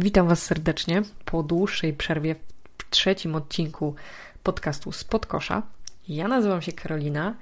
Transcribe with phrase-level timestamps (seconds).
[0.00, 2.34] Witam Was serdecznie po dłuższej przerwie
[2.78, 3.94] w trzecim odcinku
[4.42, 5.62] podcastu Spod Kosza.
[6.08, 7.34] Ja nazywam się Karolina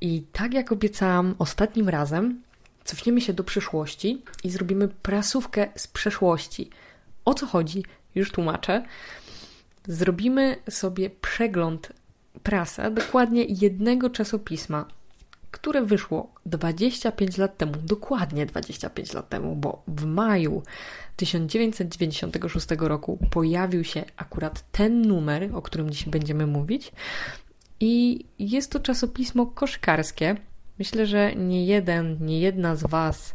[0.00, 2.42] i tak jak obiecałam ostatnim razem,
[2.84, 6.70] cofniemy się do przyszłości i zrobimy prasówkę z przeszłości.
[7.24, 7.84] O co chodzi?
[8.14, 8.84] Już tłumaczę.
[9.88, 11.92] Zrobimy sobie przegląd
[12.42, 14.86] prasa, dokładnie jednego czasopisma,
[15.50, 20.62] które wyszło 25 lat temu, dokładnie 25 lat temu, bo w maju
[21.16, 26.92] 1996 roku pojawił się akurat ten numer, o którym dziś będziemy mówić.
[27.80, 30.36] I jest to czasopismo koszkarskie.
[30.78, 33.34] Myślę, że nie jeden, nie jedna z Was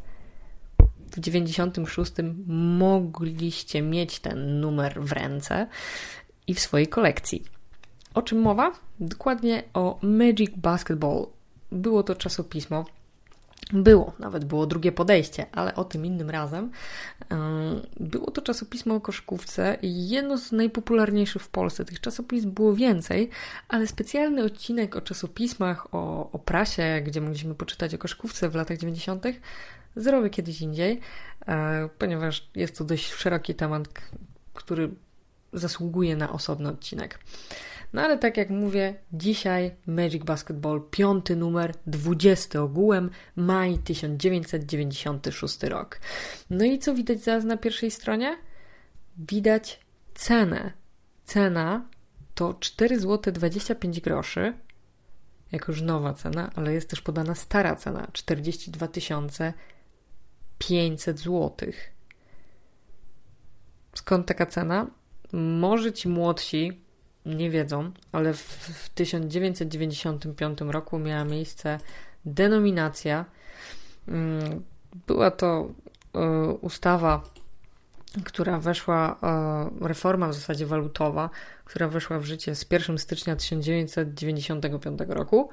[1.11, 2.11] w 96
[2.47, 5.67] mogliście mieć ten numer w ręce
[6.47, 7.43] i w swojej kolekcji.
[8.13, 8.71] O czym mowa?
[8.99, 11.27] Dokładnie o Magic Basketball.
[11.71, 12.85] Było to czasopismo.
[13.73, 16.71] Było, nawet było drugie podejście, ale o tym innym razem.
[17.99, 21.85] Było to czasopismo o koszykówce jedno z najpopularniejszych w Polsce.
[21.85, 23.29] Tych czasopism było więcej,
[23.67, 28.77] ale specjalny odcinek o czasopismach, o, o prasie, gdzie mogliśmy poczytać o koszykówce w latach
[28.77, 29.25] 90.,
[29.95, 30.99] zrobię kiedyś indziej,
[31.47, 33.83] e, ponieważ jest to dość szeroki temat,
[34.53, 34.89] który
[35.53, 37.19] zasługuje na osobny odcinek.
[37.93, 45.99] No ale tak jak mówię, dzisiaj Magic Basketball, piąty numer, 20 ogółem, maj 1996 rok.
[46.49, 48.37] No i co widać zaraz na pierwszej stronie?
[49.17, 49.79] Widać
[50.13, 50.71] cenę.
[51.25, 51.85] Cena
[52.35, 54.53] to 4 zł 25 groszy,
[55.51, 58.87] jako już nowa cena, ale jest też podana stara cena 42
[60.57, 61.51] 500 zł.
[63.95, 64.87] Skąd taka cena?
[65.33, 66.84] Może ci młodsi
[67.25, 71.79] nie wiedzą, ale w, w 1995 roku miała miejsce
[72.25, 73.25] denominacja.
[74.07, 74.63] Mm,
[75.07, 75.69] była to
[76.15, 77.23] e, ustawa,
[78.23, 79.17] która weszła,
[79.81, 81.29] e, reforma w zasadzie walutowa,
[81.65, 85.49] która weszła w życie z 1 stycznia 1995 roku.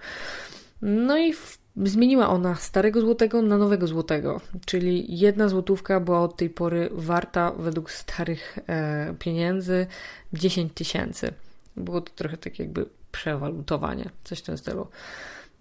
[0.83, 6.37] No i w, zmieniła ona starego złotego na nowego złotego, czyli jedna złotówka była od
[6.37, 9.87] tej pory warta według starych e, pieniędzy
[10.33, 11.33] 10 tysięcy.
[11.77, 14.87] Było to trochę tak jakby przewalutowanie, coś w tym stylu.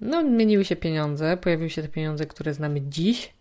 [0.02, 3.34] No, zmieniły się pieniądze, pojawiły się te pieniądze, które znamy dziś,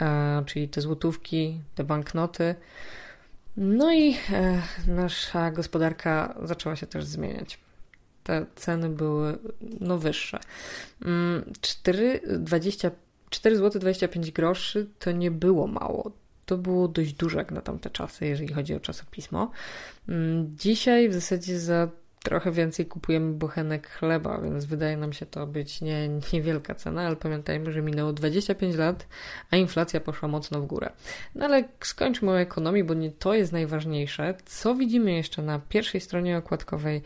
[0.00, 2.54] e, czyli te złotówki, te banknoty.
[3.56, 7.58] No i e, nasza gospodarka zaczęła się też zmieniać.
[8.24, 9.38] Te ceny były
[9.80, 10.38] no, wyższe.
[11.60, 12.90] 4, 20,
[13.30, 16.12] 4 zł 25 groszy to nie było mało.
[16.50, 19.50] To było dość duże jak na tamte czasy, jeżeli chodzi o czasopismo.
[20.08, 21.88] Mm, dzisiaj w zasadzie za
[22.22, 27.16] trochę więcej kupujemy bochenek chleba, więc wydaje nam się to być nie, niewielka cena, ale
[27.16, 29.06] pamiętajmy, że minęło 25 lat,
[29.50, 30.92] a inflacja poszła mocno w górę.
[31.34, 34.34] No ale skończmy o ekonomii, bo nie to jest najważniejsze.
[34.44, 37.02] Co widzimy jeszcze na pierwszej stronie okładkowej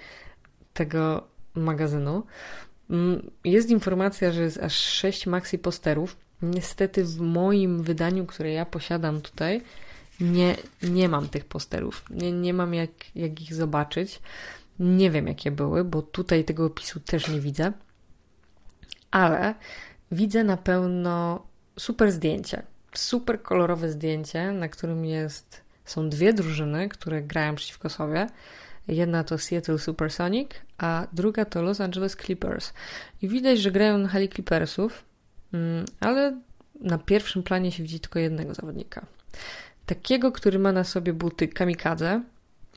[0.72, 2.22] tego magazynu?
[2.90, 6.23] Mm, jest informacja, że jest aż 6 maxi posterów.
[6.50, 9.62] Niestety w moim wydaniu, które ja posiadam tutaj,
[10.20, 12.04] nie, nie mam tych posterów.
[12.10, 14.20] Nie, nie mam jak, jak ich zobaczyć.
[14.78, 17.72] Nie wiem, jakie były, bo tutaj tego opisu też nie widzę.
[19.10, 19.54] Ale
[20.12, 21.46] widzę na pewno
[21.78, 22.62] super zdjęcie.
[22.94, 28.26] Super kolorowe zdjęcie, na którym jest, są dwie drużyny, które grają przeciwko sobie.
[28.88, 32.72] Jedna to Seattle Supersonic, a druga to Los Angeles Clippers.
[33.22, 35.04] I widać, że grają na hali Clippersów,
[36.00, 36.40] ale
[36.80, 39.06] na pierwszym planie się widzi tylko jednego zawodnika.
[39.86, 42.22] Takiego, który ma na sobie buty kamikadze,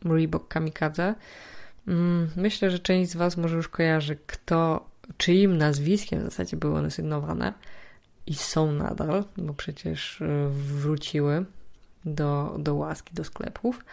[0.05, 1.15] Reebok kamikadze.
[1.87, 6.77] Mm, myślę, że część z Was może już kojarzy, kto, czyim nazwiskiem w zasadzie były
[6.77, 7.53] one sygnowane
[8.25, 11.45] i są nadal, bo przecież e, wróciły
[12.05, 13.85] do, do łaski, do sklepów.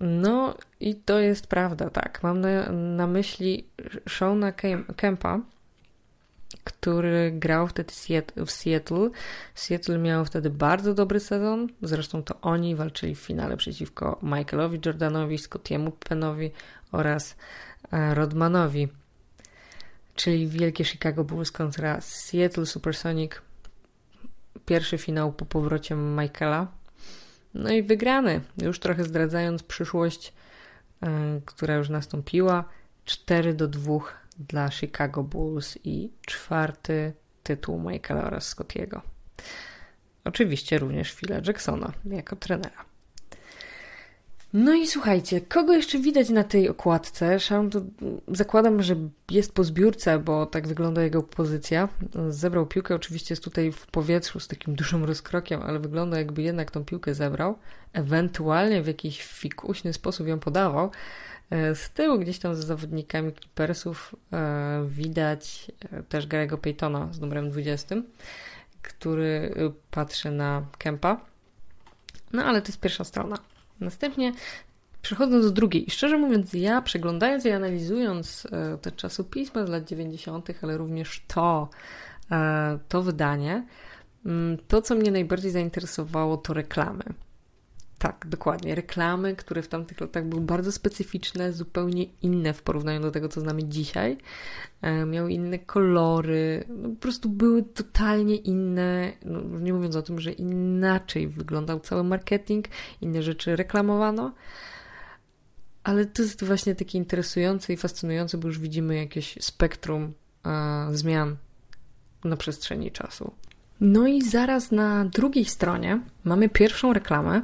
[0.00, 2.22] No i to jest prawda, tak.
[2.22, 3.66] Mam na, na myśli
[4.08, 4.52] Shona
[4.96, 5.40] Kempa,
[6.64, 7.92] który grał wtedy
[8.46, 9.10] w Seattle.
[9.54, 11.68] Seattle miał wtedy bardzo dobry sezon.
[11.82, 16.50] Zresztą to oni walczyli w finale przeciwko Michaelowi Jordanowi, Scottiemu Penowi
[16.92, 17.36] oraz
[17.92, 18.88] e, Rodmanowi.
[20.14, 23.32] Czyli wielkie Chicago Bulls kontra Seattle Supersonic.
[24.66, 26.66] Pierwszy finał po powrocie Michaela.
[27.54, 28.40] No i wygrany.
[28.62, 30.32] Już trochę zdradzając przyszłość,
[31.02, 32.64] e, która już nastąpiła.
[33.04, 37.12] 4 do 2 dla Chicago Bulls i czwarty
[37.42, 39.02] tytuł Michaela oraz Scottiego.
[40.24, 42.91] Oczywiście również Phila Jacksona jako trenera.
[44.52, 47.40] No i słuchajcie, kogo jeszcze widać na tej okładce?
[47.40, 47.80] Sharon to
[48.28, 48.96] zakładam, że
[49.30, 51.88] jest po zbiórce, bo tak wygląda jego pozycja.
[52.28, 56.70] Zebrał piłkę, oczywiście jest tutaj w powietrzu z takim dużym rozkrokiem, ale wygląda jakby jednak
[56.70, 57.58] tą piłkę zebrał.
[57.92, 60.90] Ewentualnie w jakiś fikuśny sposób ją podawał.
[61.50, 67.20] E, z tyłu gdzieś tam z zawodnikami Clippersów e, widać e, też Garego Paytona z
[67.20, 67.96] numerem 20,
[68.82, 69.54] który
[69.90, 71.20] patrzy na Kempa.
[72.32, 73.51] No ale to jest pierwsza strona.
[73.84, 74.32] Następnie
[75.02, 75.88] przechodząc do drugiej.
[75.88, 78.46] I szczerze mówiąc, ja przeglądając i analizując
[78.82, 81.68] te czasopisma z lat 90., ale również to,
[82.88, 83.66] to wydanie,
[84.26, 87.04] mm, to co mnie najbardziej zainteresowało to reklamy.
[88.02, 88.74] Tak, dokładnie.
[88.74, 93.40] Reklamy, które w tamtych latach były bardzo specyficzne, zupełnie inne w porównaniu do tego, co
[93.40, 94.18] znamy dzisiaj.
[94.80, 99.12] E, miały inne kolory, no, po prostu były totalnie inne.
[99.24, 102.68] No, nie mówiąc o tym, że inaczej wyglądał cały marketing,
[103.00, 104.32] inne rzeczy reklamowano.
[105.84, 110.12] Ale to jest właśnie takie interesujące i fascynujące, bo już widzimy jakieś spektrum
[110.46, 111.36] e, zmian
[112.24, 113.32] na przestrzeni czasu.
[113.84, 117.42] No i zaraz na drugiej stronie mamy pierwszą reklamę.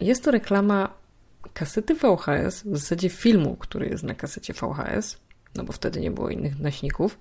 [0.00, 0.94] Jest to reklama
[1.54, 5.18] kasety VHS, w zasadzie filmu, który jest na kasecie VHS,
[5.54, 7.18] no bo wtedy nie było innych nośników.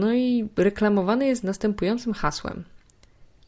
[0.00, 2.64] No i reklamowany jest następującym hasłem.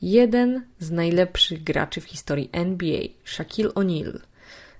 [0.02, 4.20] Jeden z najlepszych graczy w historii NBA, Shaquille O'Neal,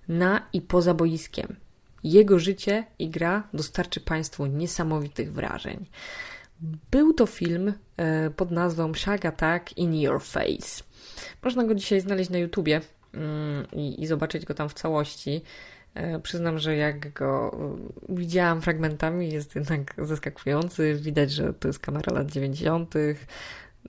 [0.08, 1.56] na i poza boiskiem.
[2.04, 5.86] Jego życie i gra dostarczy Państwu niesamowitych wrażeń.
[6.90, 10.84] Był to film e, pod nazwą Shag Attack in Your Face.
[11.42, 12.80] Można go dzisiaj znaleźć na YouTubie
[13.14, 15.42] mm, i, i zobaczyć go tam w całości.
[15.94, 17.56] E, przyznam, że jak go
[18.08, 20.94] e, widziałam fragmentami, jest jednak zaskakujący.
[20.94, 22.94] Widać, że to jest kamera lat 90.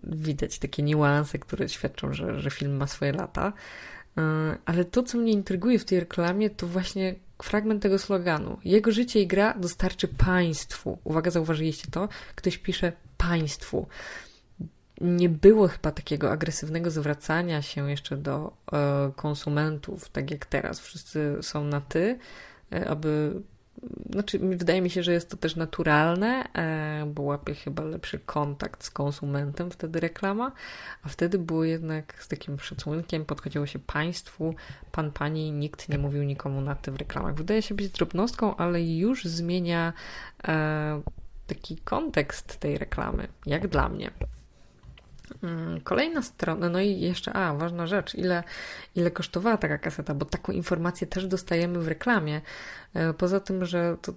[0.03, 3.53] Widać takie niuanse, które świadczą, że, że film ma swoje lata.
[4.65, 8.57] Ale to, co mnie intryguje w tej reklamie, to właśnie fragment tego sloganu.
[8.65, 10.97] Jego życie i gra dostarczy państwu.
[11.03, 12.09] Uwaga, zauważyliście to?
[12.35, 13.87] Ktoś pisze państwu.
[15.01, 20.79] Nie było chyba takiego agresywnego zwracania się jeszcze do e, konsumentów, tak jak teraz.
[20.79, 22.19] Wszyscy są na ty,
[22.73, 23.41] e, aby
[24.09, 28.83] znaczy, wydaje mi się, że jest to też naturalne, e, bo łapie chyba lepszy kontakt
[28.83, 30.51] z konsumentem wtedy reklama,
[31.03, 34.55] a wtedy było jednak z takim szacunkiem, podchodziło się państwu,
[34.91, 37.35] pan, pani, nikt nie mówił nikomu na tym w reklamach.
[37.35, 39.93] Wydaje się być drobnostką, ale już zmienia
[40.47, 41.01] e,
[41.47, 44.11] taki kontekst tej reklamy, jak dla mnie.
[45.43, 48.43] Mm, kolejna strona, no i jeszcze, a, ważna rzecz, ile,
[48.95, 52.41] ile kosztowała taka kaseta, bo taką informację też dostajemy w reklamie.
[52.93, 54.13] E, poza tym, że to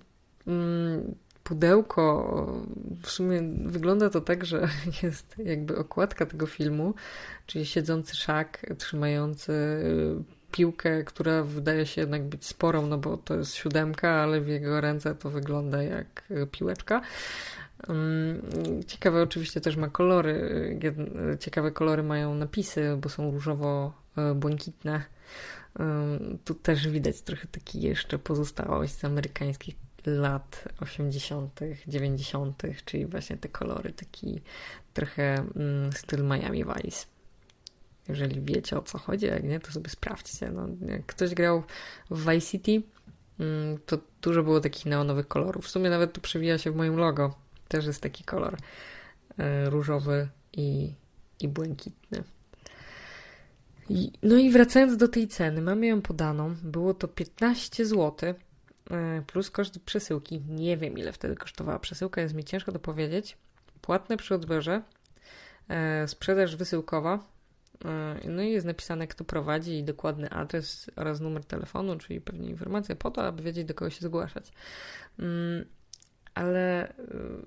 [0.46, 1.14] mm,
[1.44, 2.46] pudełko,
[3.02, 4.68] w sumie wygląda to tak, że
[5.02, 6.94] jest jakby okładka tego filmu,
[7.46, 9.52] czyli siedzący szak, trzymający
[10.52, 14.80] piłkę, która wydaje się jednak być sporą, no bo to jest siódemka, ale w jego
[14.80, 17.00] ręce to wygląda jak piłeczka.
[18.86, 20.78] Ciekawe oczywiście też ma kolory.
[21.40, 25.02] Ciekawe kolory mają napisy, bo są różowo-błękitne.
[26.44, 29.74] Tu też widać trochę taki jeszcze pozostałość z amerykańskich
[30.06, 34.40] lat 80., 90., czyli właśnie te kolory, taki
[34.94, 37.06] trochę mm, styl Miami Vice.
[38.08, 40.50] Jeżeli wiecie o co chodzi, jak nie, to sobie sprawdźcie.
[40.50, 41.62] No, jak ktoś grał
[42.10, 42.82] w Vice City,
[43.40, 45.64] mm, to dużo było takich neonowych kolorów.
[45.64, 47.34] W sumie nawet tu przewija się w moim logo
[47.68, 48.56] też jest taki kolor
[49.38, 50.94] e, różowy i,
[51.40, 52.24] i błękitny.
[54.22, 56.54] No i wracając do tej ceny, mamy ją podaną.
[56.62, 58.34] Było to 15 zł
[58.90, 60.40] e, plus koszt przesyłki.
[60.48, 63.36] Nie wiem, ile wtedy kosztowała przesyłka, jest mi ciężko to powiedzieć.
[63.80, 64.82] Płatne przy odbiorze,
[65.68, 67.18] e, sprzedaż wysyłkowa.
[68.24, 72.96] No i jest napisane, kto prowadzi i dokładny adres oraz numer telefonu, czyli pewnie informacje
[72.96, 74.52] po to, aby wiedzieć, do kogo się zgłaszać.
[76.38, 76.94] Ale y,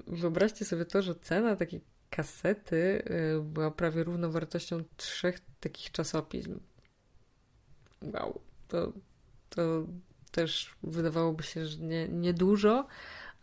[0.07, 3.03] wyobraźcie sobie to, że cena takiej kasety
[3.37, 6.59] y, była prawie równowartością trzech takich czasopism.
[8.01, 8.93] Wow, to,
[9.49, 9.85] to
[10.31, 12.87] też wydawałoby się, że nie, niedużo,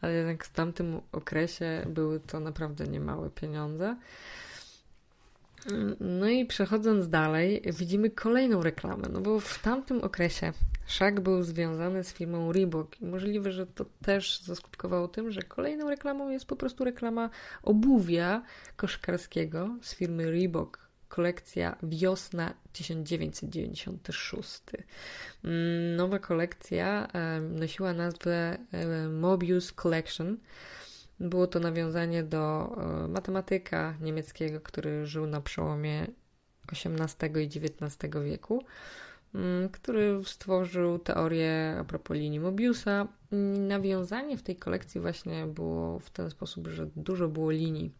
[0.01, 3.97] ale jednak w tamtym okresie były to naprawdę niemałe pieniądze.
[6.01, 10.53] No i przechodząc dalej, widzimy kolejną reklamę, no bo w tamtym okresie
[10.87, 15.91] Shaq był związany z firmą Reebok i możliwe, że to też zaskutkowało tym, że kolejną
[15.91, 17.31] reklamą jest po prostu reklama
[17.63, 18.43] obuwia
[18.77, 20.89] koszkarskiego z firmy Reebok.
[21.09, 24.61] Kolekcja wiosna 1996.
[25.45, 27.09] Mm, nowa kolekcja
[27.41, 28.59] nosiła nazwę
[29.11, 30.37] Mobius Collection.
[31.21, 36.07] Było to nawiązanie do e, matematyka niemieckiego, który żył na przełomie
[36.73, 38.65] XVIII i XIX wieku.
[39.35, 43.09] mm, który stworzył teorię a propos linii Mobiusa.
[43.69, 47.93] Nawiązanie w tej kolekcji właśnie było w ten sposób, że dużo było linii,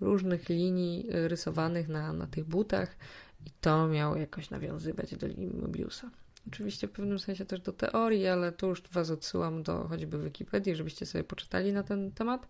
[0.00, 2.96] różnych linii rysowanych na, na tych butach
[3.46, 6.10] i to miało jakoś nawiązywać do linii Mobiusa.
[6.52, 10.74] Oczywiście w pewnym sensie też do teorii, ale tu już Was odsyłam do choćby Wikipedii,
[10.74, 12.48] żebyście sobie poczytali na ten temat.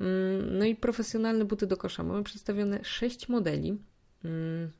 [0.00, 2.02] Mm, no i profesjonalne buty do kosza.
[2.02, 3.78] Mamy przedstawione sześć modeli.
[4.24, 4.70] Mm,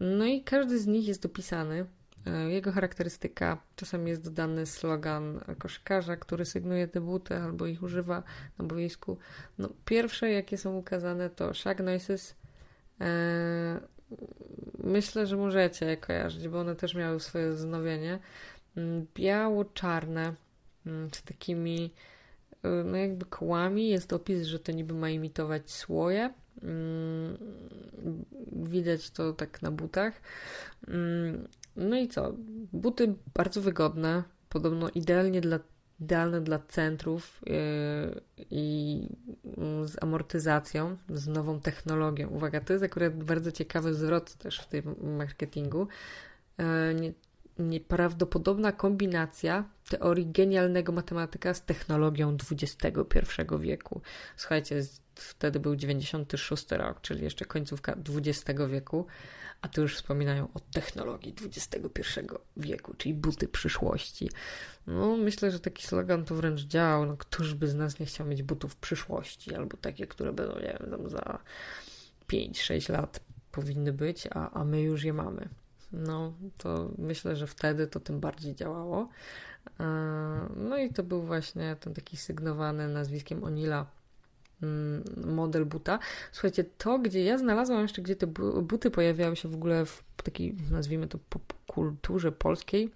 [0.00, 1.86] no i każdy z nich jest dopisany.
[2.26, 8.22] E, jego charakterystyka, czasami jest dodany slogan koszykarza, który sygnuje te buty albo ich używa
[8.58, 9.18] na boisku.
[9.58, 12.34] No, pierwsze, jakie są ukazane, to Shag Noises.
[14.88, 18.18] Myślę, że możecie je kojarzyć, bo one też miały swoje wznowienie.
[18.76, 20.34] Mm, biało-czarne,
[21.12, 21.90] z takimi
[22.64, 23.88] Y, no jakby kołami.
[23.88, 26.32] Jest opis, że to niby ma imitować słoje.
[26.62, 27.38] Mm,
[28.52, 30.20] widać to tak na butach.
[30.88, 32.32] Mm, no i co?
[32.72, 35.58] Buty bardzo wygodne, podobno idealnie dla,
[36.00, 37.54] idealne dla centrów yy,
[38.50, 39.06] i
[39.56, 42.28] mm, z amortyzacją, z nową technologią.
[42.28, 45.88] Uwaga, to jest akurat bardzo ciekawy zwrot też w tym marketingu.
[47.58, 52.88] Nie, nieprawdopodobna kombinacja teorii genialnego matematyka z technologią XXI
[53.60, 54.00] wieku.
[54.36, 54.82] Słuchajcie,
[55.14, 59.06] wtedy był 96 rok, czyli jeszcze końcówka XX wieku,
[59.62, 62.20] a tu już wspominają o technologii XXI
[62.56, 64.30] wieku, czyli buty przyszłości.
[64.86, 67.06] No, myślę, że taki slogan to wręcz działał.
[67.06, 70.78] No, któż by z nas nie chciał mieć butów przyszłości, albo takie, które będą, nie
[70.80, 71.38] wiem, za
[72.32, 73.20] 5-6 lat
[73.52, 75.48] powinny być, a, a my już je mamy.
[75.92, 79.08] No, to myślę, że wtedy to tym bardziej działało.
[79.80, 79.84] E,
[80.56, 83.86] no i to był właśnie ten taki sygnowany nazwiskiem Onila
[84.62, 85.98] mm, model buta.
[86.32, 88.26] Słuchajcie, to gdzie ja znalazłam jeszcze, gdzie te
[88.62, 92.90] buty pojawiały się w ogóle w takiej, nazwijmy to, popkulturze polskiej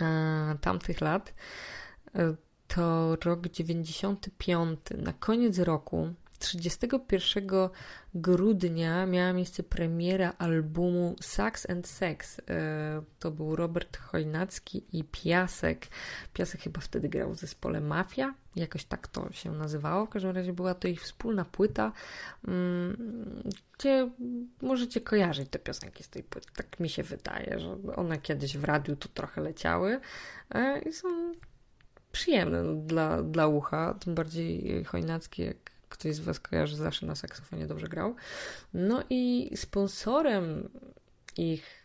[0.00, 1.34] e, tamtych lat,
[2.14, 2.34] e,
[2.68, 4.80] to rok 95.
[4.98, 6.14] Na koniec roku
[6.44, 7.48] 31
[8.14, 12.40] grudnia miała miejsce premiera albumu Sax and Sex.
[12.48, 15.86] E, to był Robert Chojnacki i Piasek.
[16.32, 20.06] Piasek chyba wtedy grał w zespole Mafia, jakoś tak to się nazywało.
[20.06, 21.92] W każdym razie była to ich wspólna płyta,
[22.48, 23.42] mm,
[23.78, 24.10] gdzie
[24.62, 26.48] możecie kojarzyć te piosenki z tej płyty.
[26.56, 30.00] Tak mi się wydaje, że one kiedyś w radiu tu trochę leciały
[30.50, 31.08] e, i są
[32.12, 37.66] przyjemne dla, dla ucha, tym bardziej Chojnacki jak ktoś z Was kojarzy, zawsze na saksofonie
[37.66, 38.14] dobrze grał.
[38.74, 40.68] No i sponsorem
[41.36, 41.84] ich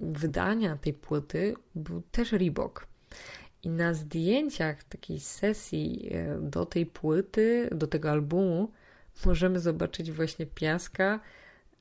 [0.00, 2.86] wydania tej płyty był też Reebok.
[3.62, 8.72] I na zdjęciach takiej sesji e, do tej płyty, do tego albumu,
[9.24, 11.20] możemy zobaczyć właśnie Piaska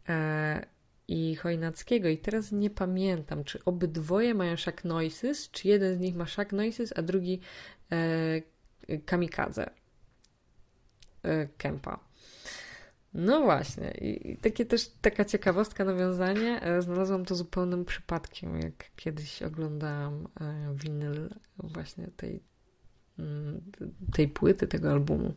[0.10, 0.66] e,
[1.08, 2.10] i Chojnackiego.
[2.10, 6.52] I teraz nie pamiętam, czy obydwoje mają Shack Noises, czy jeden z nich ma Shack
[6.52, 7.40] Noises, a drugi
[7.92, 9.70] e, Kamikadze.
[11.26, 12.00] E, Kempa.
[13.14, 16.62] No właśnie, i takie też taka ciekawostka, nawiązanie.
[16.62, 22.44] E, znalazłam to zupełnym przypadkiem, jak kiedyś oglądałam e, winyl właśnie tej,
[23.20, 23.62] mm,
[24.14, 25.34] tej płyty, tego albumu.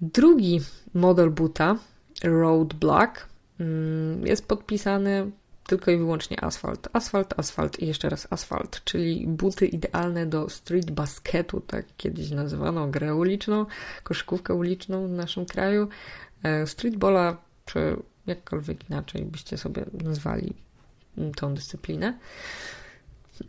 [0.00, 0.60] Drugi
[0.94, 1.78] model buta,
[2.24, 3.28] Road Black,
[3.60, 5.30] mm, jest podpisany
[5.66, 6.88] tylko i wyłącznie asfalt.
[6.92, 12.88] Asfalt, asfalt i jeszcze raz asfalt, czyli buty idealne do street basketu, tak kiedyś nazywano
[12.88, 13.66] grę uliczną,
[14.02, 15.88] koszykówkę uliczną w naszym kraju.
[16.42, 17.96] E, streetballa, czy
[18.26, 20.54] jakkolwiek inaczej byście sobie nazwali
[21.36, 22.18] tą dyscyplinę.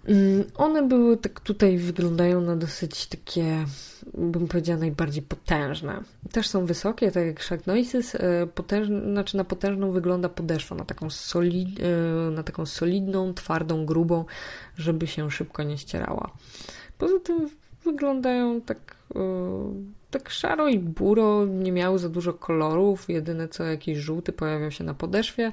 [0.08, 3.66] Mm, one były tak tutaj wyglądają na dosyć takie,
[4.14, 6.04] bym powiedziała, najbardziej potężne.
[6.32, 8.16] Też są wysokie, tak jak Shark Noises.
[8.16, 13.86] E, potężne, znaczy na potężną wygląda podeszwa, na taką, solid, e, na taką solidną, twardą,
[13.86, 14.26] grubą,
[14.78, 16.32] żeby się szybko nie ścierała.
[16.98, 17.50] Poza tym
[17.86, 19.20] wyglądają tak, e,
[20.18, 24.84] tak szaro i buro, nie miały za dużo kolorów, jedyne co jakiś żółty pojawiał się
[24.84, 25.52] na podeszwie,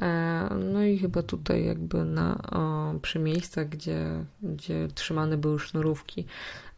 [0.00, 6.26] e, no i chyba tutaj jakby na, o, przy miejscach, gdzie, gdzie trzymane były sznurówki.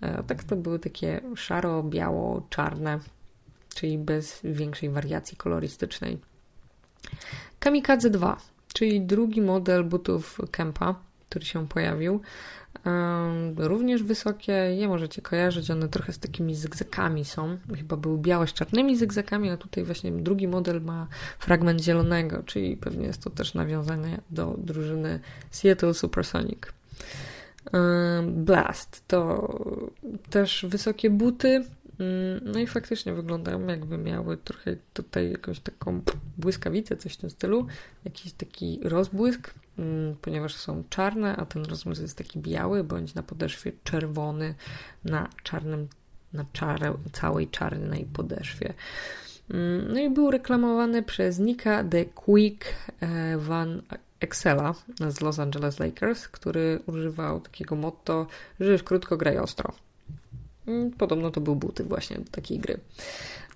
[0.00, 2.98] E, tak to były takie szaro, biało, czarne,
[3.74, 6.18] czyli bez większej wariacji kolorystycznej.
[7.58, 8.36] Kamikadze 2,
[8.74, 10.94] czyli drugi model butów Kempa,
[11.30, 12.20] który się pojawił.
[13.56, 17.58] Również wysokie, je możecie kojarzyć, one trochę z takimi zygzakami są.
[17.76, 21.06] Chyba były białe z czarnymi zygzakami, a tutaj właśnie drugi model ma
[21.38, 25.20] fragment zielonego, czyli pewnie jest to też nawiązanie do drużyny
[25.50, 26.58] Seattle Supersonic.
[28.22, 29.48] Blast to
[30.30, 31.64] też wysokie buty,
[32.00, 36.00] Mm, no i faktycznie wyglądają jakby miały trochę tutaj jakąś taką
[36.38, 37.66] błyskawicę, coś w tym stylu,
[38.04, 39.54] jakiś taki rozbłysk,
[40.22, 44.54] ponieważ są czarne, a ten rozbłysk jest taki biały, bądź na podeszwie czerwony,
[45.04, 45.88] na czarnym,
[46.32, 48.74] na czarę, całej czarnej podeszwie.
[49.50, 52.64] Mm, no i był reklamowany przez Nika The Quick
[53.00, 53.82] e, Van
[54.20, 54.74] Excela
[55.08, 58.26] z Los Angeles Lakers, który używał takiego motto:
[58.60, 59.72] żyjesz krótko, graj ostro.
[60.70, 62.80] Mm, podobno to był buty właśnie do takiej gry.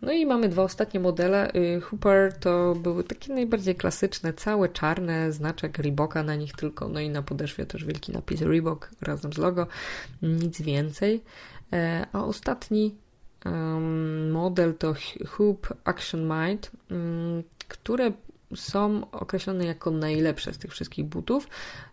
[0.02, 1.54] No i mamy dwa ostatnie modele.
[1.54, 7.00] Y, Hooper to były takie najbardziej klasyczne, całe czarne, znaczek Reeboka na nich tylko, no
[7.00, 9.66] i na podeszwie też wielki napis Reebok razem z logo,
[10.23, 11.23] nic więcej.
[11.73, 12.94] E, a ostatni
[14.33, 14.94] model to
[15.26, 18.12] Hoop Action Mind, mm, które
[18.54, 21.49] są określone jako najlepsze z tych wszystkich butów.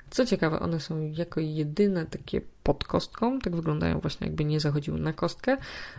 [0.09, 4.99] Co ciekawe, one są jako jedyne takie pod kostką, tak wyglądają właśnie jakby nie zachodziły
[4.99, 5.57] na kostkę.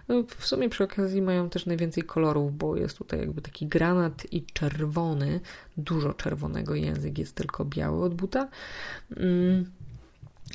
[0.09, 4.27] No, w sumie przy okazji mają też najwięcej kolorów, bo jest tutaj jakby taki granat
[4.33, 5.41] i czerwony,
[5.77, 8.49] dużo czerwonego, język jest tylko biały od buta.
[9.17, 9.65] Mm.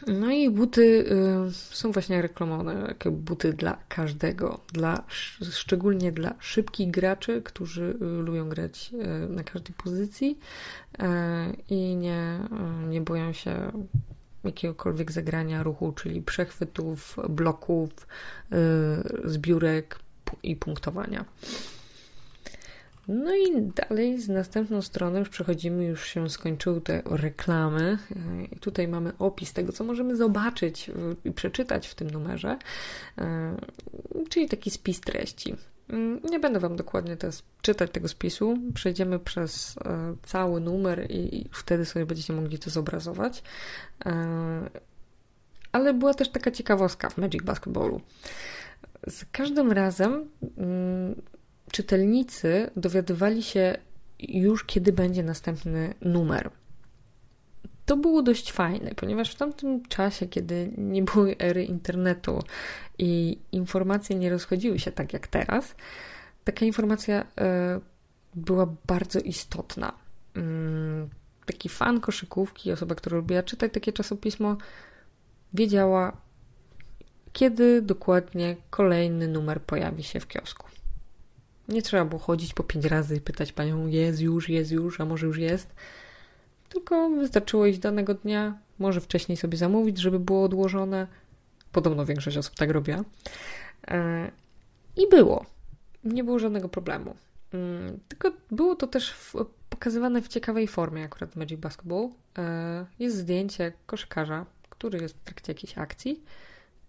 [0.08, 5.04] No i buty y, są właśnie reklamowane jako buty dla każdego, dla,
[5.52, 10.40] szczególnie dla szybkich graczy, którzy y, lubią grać y, na każdej pozycji
[11.70, 12.40] i nie,
[12.90, 13.72] nie boją się
[14.48, 17.90] jakiegokolwiek zagrania ruchu, czyli przechwytów, bloków,
[19.26, 20.00] zbiórek
[20.44, 21.26] i punktowania.
[23.08, 27.98] No i dalej z następną stroną już przechodzimy, już się skończyły te reklamy.
[28.52, 30.92] I tutaj mamy opis tego, co możemy zobaczyć
[31.26, 32.58] i przeczytać w tym numerze,
[33.18, 33.58] e,
[34.30, 35.56] czyli taki spis treści.
[35.90, 38.58] Mm, nie będę Wam dokładnie teraz czytać tego spisu.
[38.74, 43.44] Przejdziemy przez e, cały numer i wtedy sobie będziecie mogli to zobrazować.
[44.06, 44.70] E,
[45.72, 48.02] ale była też taka ciekawostka w Magic Basketballu.
[49.10, 51.22] Z każdym razem mm,
[51.72, 53.78] czytelnicy dowiadywali się
[54.20, 56.52] już, kiedy będzie następny numer.
[57.88, 62.44] To było dość fajne, ponieważ w tamtym czasie, kiedy nie było ery internetu
[62.98, 65.76] i informacje nie rozchodziły się tak jak teraz,
[66.44, 67.80] taka informacja e,
[68.36, 69.94] była bardzo istotna.
[70.36, 71.10] Mm,
[71.46, 74.58] taki fan koszykówki, osoba, która lubiła czytać takie czasopismo,
[75.54, 76.18] wiedziała,
[77.34, 80.68] kiedy dokładnie kolejny numer pojawi się w kiosku.
[81.68, 85.06] Nie trzeba było chodzić po pięć razy i pytać panią, jest już, jest już, a
[85.06, 85.76] może już jest.
[86.70, 91.08] Tylko wystarczyło iść danego dnia, może wcześniej sobie zamówić, żeby było odłożone.
[91.72, 93.04] Podobno większość osób tak robiła.
[93.88, 94.32] E,
[94.96, 95.46] I było.
[96.04, 97.16] Nie było żadnego problemu.
[97.54, 99.16] Mm, tylko było to też
[99.70, 102.10] pokazywane w ciekawej formie, akurat Magic Basketball.
[102.38, 106.24] E, jest zdjęcie koszykarza, który jest w trakcie jakiejś akcji,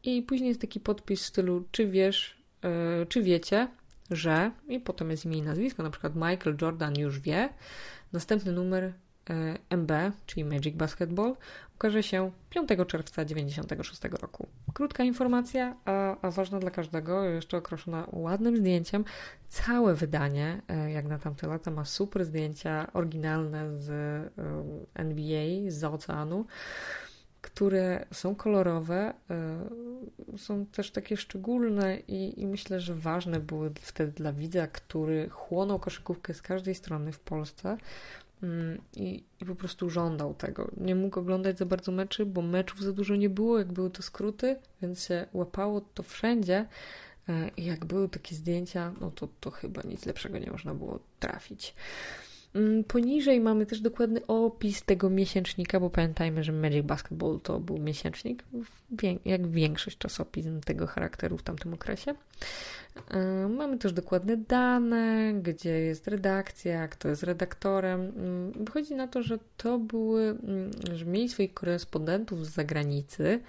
[0.03, 3.69] i później jest taki podpis w stylu: Czy wiesz, e, czy wiecie,
[4.11, 7.49] że i potem jest imię i nazwisko, na przykład Michael Jordan już wie.
[8.13, 8.93] Następny numer
[9.71, 9.93] MB,
[10.27, 11.37] czyli Magic Basketball,
[11.75, 14.49] ukaże się 5 czerwca 1996 roku.
[14.75, 19.05] Krótka informacja, a, a ważna dla każdego, jeszcze określona ładnym zdjęciem.
[19.49, 24.31] Całe wydanie, e, jak na tamte lata, ma super zdjęcia oryginalne z e,
[24.95, 26.47] NBA, z oceanu
[27.41, 34.13] które są kolorowe, e, są też takie szczególne i, i, myślę, że ważne były wtedy
[34.13, 37.77] dla widza, który chłonął koszykówkę z każdej strony w Polsce
[38.97, 40.71] i, i po prostu żądał tego.
[40.77, 44.03] Nie mógł oglądać za bardzo meczy, bo meczów za dużo nie było, jak były to
[44.03, 46.67] skróty, więc się łapało to wszędzie.
[47.29, 50.99] E, I jak były takie zdjęcia, no to, to chyba nic lepszego nie można było
[51.21, 51.75] trafić.
[52.55, 57.79] Mm, poniżej mamy też dokładny opis tego miesięcznika, bo pamiętajmy, że Magic Basketball to był
[57.79, 58.45] miesięcznik,
[59.25, 62.15] jak większość czasopism tego charakteru w tamtym okresie.
[63.11, 68.01] E, mamy też dokładne dane, gdzie jest redakcja, kto jest redaktorem.
[68.01, 73.41] Mm, wychodzi na to, że to były, mm, że mieli swoich korespondentów z zagranicy,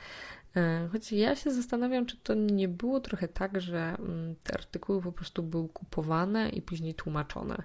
[0.55, 3.97] e, Choć ja się zastanawiam, czy to nie było trochę tak, że
[4.43, 7.63] te artykuły po prostu były kupowane i później tłumaczone.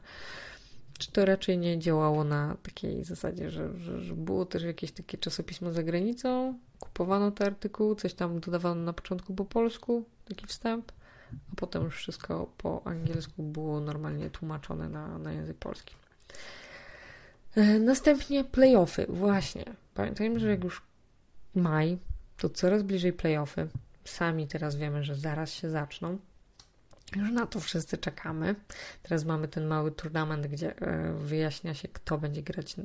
[0.98, 5.18] Czy to raczej nie działało na takiej zasadzie, że, że, że było też jakieś takie
[5.18, 10.92] czasopismo za granicą, kupowano te artykuły, coś tam dodawano na początku po polsku, taki wstęp,
[11.52, 15.94] a potem już wszystko po angielsku było normalnie tłumaczone na, na język polski.
[17.56, 19.06] E, następnie playoffy.
[19.08, 19.64] Właśnie.
[19.94, 20.82] Pamiętajmy, że jak już
[21.54, 21.98] maj,
[22.36, 23.68] to coraz bliżej playoffy.
[24.04, 26.18] Sami teraz wiemy, że zaraz się zaczną.
[27.16, 28.54] Już na to wszyscy czekamy.
[29.02, 32.76] Teraz mamy ten mały turnament, gdzie e, wyjaśnia się, kto będzie grać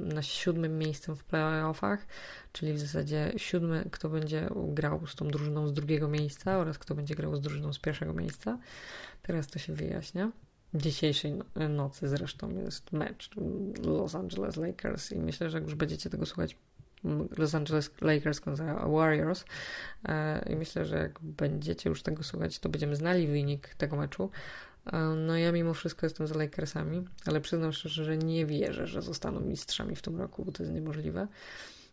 [0.00, 2.06] na siódmym miejscem w playoffach,
[2.52, 6.94] czyli w zasadzie siódmy, kto będzie grał z tą drużyną z drugiego miejsca oraz kto
[6.94, 8.58] będzie grał z drużyną z pierwszego miejsca.
[9.22, 10.32] Teraz to się wyjaśnia.
[10.74, 13.30] Dzisiejszej no, nocy zresztą jest mecz
[13.82, 16.56] Los Angeles Lakers i myślę, że jak już będziecie tego słuchać
[17.36, 19.44] Los Angeles Lakers kontra Warriors
[20.04, 24.30] e, i myślę, że jak będziecie już tego słuchać, to będziemy znali wynik tego meczu.
[24.92, 29.02] E, no ja mimo wszystko jestem za Lakersami, ale przyznam szczerze, że nie wierzę, że
[29.02, 31.28] zostaną mistrzami w tym roku, bo to jest niemożliwe.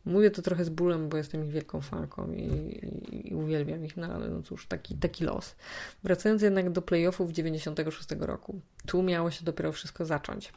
[0.05, 3.97] Mówię to trochę z bólem, bo jestem ich wielką fanką i, i, i, uwielbiam ich,
[3.97, 5.55] no ale no cóż, taki, taki los.
[6.03, 8.59] Wracając jednak do playoffów 96 roku.
[8.85, 10.53] Tu miało się dopiero wszystko zacząć.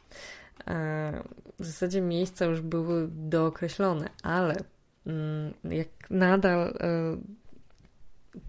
[0.67, 1.23] E,
[1.59, 4.55] w zasadzie miejsca już były dookreślone, ale
[5.05, 7.17] mm, jak nadal e,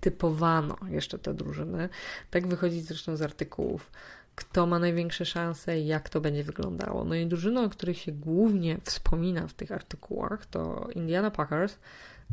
[0.01, 1.89] typowano jeszcze te drużyny,
[2.31, 3.91] tak wychodzi zresztą z artykułów,
[4.35, 7.05] kto ma największe szanse, jak to będzie wyglądało.
[7.05, 11.79] No i drużyny, o których się głównie wspomina w tych artykułach, to Indiana Packers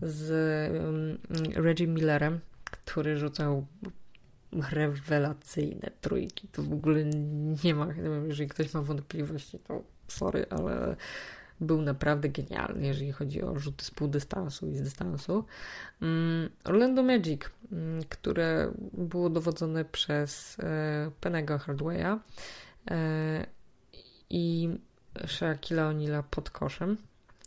[0.02, 0.32] z
[0.74, 1.18] um,
[1.66, 3.66] Reggie Millerem, który rzucał
[4.72, 6.48] rewelacyjne trójki.
[6.48, 7.04] To w ogóle
[7.64, 7.88] nie ma,
[8.28, 10.96] jeżeli ktoś ma wątpliwości, to sorry, ale
[11.60, 15.46] był naprawdę genialny, jeżeli chodzi o rzuty z półdystansu i z dystansu.
[16.02, 17.42] Mm, Orlando Magic,
[17.72, 22.20] mm, które było dowodzone przez e, Penego Hardwaya
[22.92, 23.46] e,
[24.30, 24.70] i
[25.28, 26.98] Shaquilla O'Neal'a pod koszem,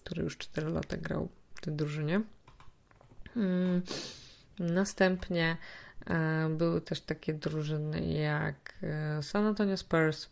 [0.04, 2.20] który już 4 lata grał w tej drużynie.
[3.36, 3.82] Mm,
[4.58, 5.56] następnie
[6.06, 8.74] e, były też takie drużyny jak
[9.22, 10.28] San Antonio Spurs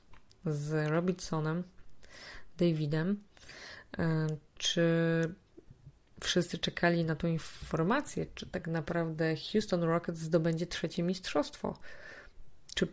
[0.47, 1.63] z Robinsonem,
[2.59, 3.23] Davidem,
[4.59, 4.85] czy
[6.21, 11.79] wszyscy czekali na tą informację, czy tak naprawdę Houston Rockets zdobędzie trzecie mistrzostwo?
[12.75, 12.89] Czy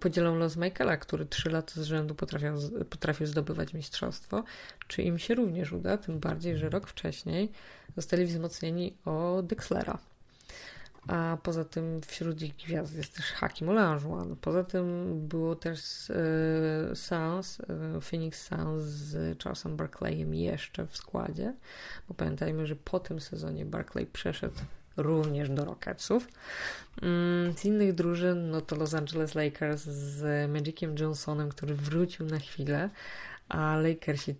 [0.00, 2.50] podzielą los Michaela, który trzy lata z rzędu potrafił,
[2.90, 4.44] potrafił zdobywać mistrzostwo,
[4.88, 7.52] czy im się również uda, tym bardziej, że rok wcześniej
[7.96, 9.98] zostali wzmocnieni o Dexlera
[11.08, 14.36] a poza tym wśród ich gwiazd jest też Hakim Olajuwon.
[14.36, 21.54] Poza tym było też e, Suns, e, Phoenix Suns z Charlesem Barclayem jeszcze w składzie,
[22.08, 24.60] bo pamiętajmy, że po tym sezonie Barclay przeszedł
[24.96, 26.28] również do Rocketsów.
[27.02, 32.38] Mm, z innych drużyn, no to Los Angeles Lakers z Magiciem Johnsonem, który wrócił na
[32.38, 32.90] chwilę,
[33.48, 34.34] a Lakersi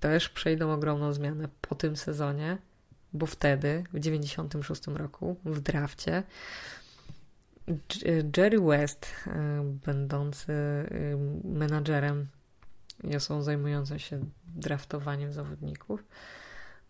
[0.00, 2.58] też przejdą ogromną zmianę po tym sezonie
[3.14, 6.22] bo wtedy, w 96 roku, w drafcie,
[8.36, 10.86] Jerry West, e, będący e,
[11.44, 12.26] menadżerem
[13.04, 16.04] i osobą zajmującą się draftowaniem zawodników,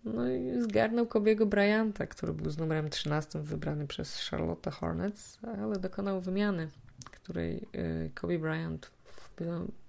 [0.05, 5.79] no i zgarnął Kobiego Bryanta, który był z numerem 13 wybrany przez Charlotte Hornets, ale
[5.79, 6.69] dokonał wymiany,
[7.11, 7.69] której
[8.15, 8.91] Kobe Bryant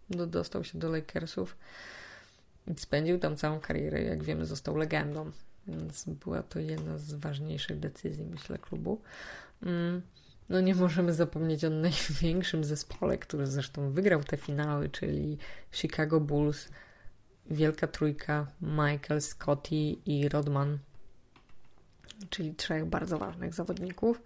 [0.09, 1.57] dostał się do Lakersów
[2.67, 4.03] i spędził tam całą karierę.
[4.03, 5.31] Jak wiemy, został legendą
[5.67, 9.01] więc była to jedna z ważniejszych decyzji, myślę, klubu.
[9.63, 10.01] Mm,
[10.49, 15.37] no nie możemy zapomnieć o największym zespole, który zresztą wygrał te finały, czyli
[15.71, 16.69] Chicago Bulls,
[17.49, 19.75] Wielka Trójka, Michael, Scotty
[20.05, 20.79] i Rodman,
[22.29, 24.21] czyli trzech bardzo ważnych zawodników.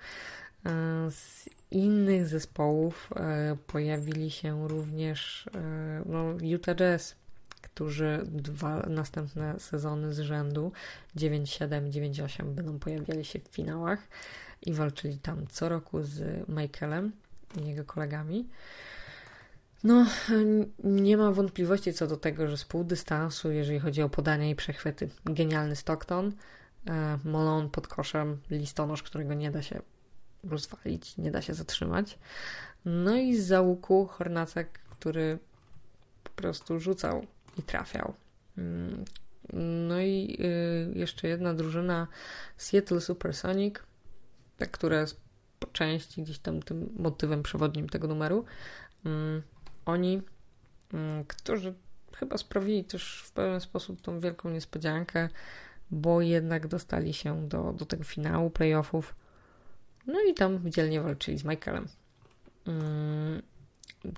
[0.66, 7.16] E, z innych zespołów e, pojawili się również e, no, Utah Jazz,
[7.80, 10.72] którzy dwa następne sezony z rzędu
[11.18, 14.08] 9-7, 9-8 będą pojawiali się w finałach
[14.62, 17.12] i walczyli tam co roku z Michaelem
[17.62, 18.48] i jego kolegami.
[19.84, 20.06] No,
[20.84, 24.56] nie ma wątpliwości co do tego, że z pół dystansu, jeżeli chodzi o podania i
[24.56, 26.32] przechwyty, genialny Stockton,
[26.88, 29.82] e, Malone pod koszem, listonosz, którego nie da się
[30.44, 32.20] rozwalić, nie da się zatrzymać.
[32.86, 35.40] No i z załuku Hornacek, który
[36.24, 37.26] po prostu rzucał
[37.60, 38.14] i trafiał.
[38.58, 39.06] Mm,
[39.88, 40.38] no i
[40.94, 42.08] y, jeszcze jedna drużyna
[42.58, 43.76] Seattle Supersonic,
[44.72, 45.22] która jest
[45.60, 48.46] po części gdzieś tam tym motywem przewodnim tego numeru.
[49.06, 49.42] Mm,
[49.86, 50.22] oni,
[50.94, 51.74] mm, którzy
[52.16, 55.30] chyba sprawili też w pewien sposób tą wielką niespodziankę,
[55.92, 59.16] bo jednak dostali się do, do tego finału playoffów.
[60.08, 61.88] No i tam dzielnie walczyli z Michaelem.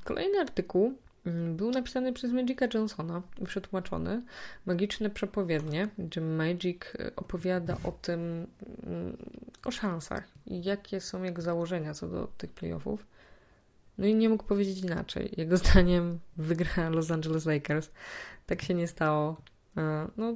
[0.04, 4.22] Kolejny artykuł był napisany przez Magica Johnsona i przetłumaczony.
[4.66, 8.48] Magiczne przepowiednie, gdzie Magic e, opowiada o tym,
[8.88, 9.18] mm,
[9.66, 13.06] o szansach i jakie są jego założenia co do tych playoffów.
[13.98, 15.34] No i nie mógł powiedzieć inaczej.
[15.38, 17.92] Jego zdaniem wygra Los Angeles Lakers.
[18.46, 19.42] Tak się nie stało.
[19.78, 20.36] E, no,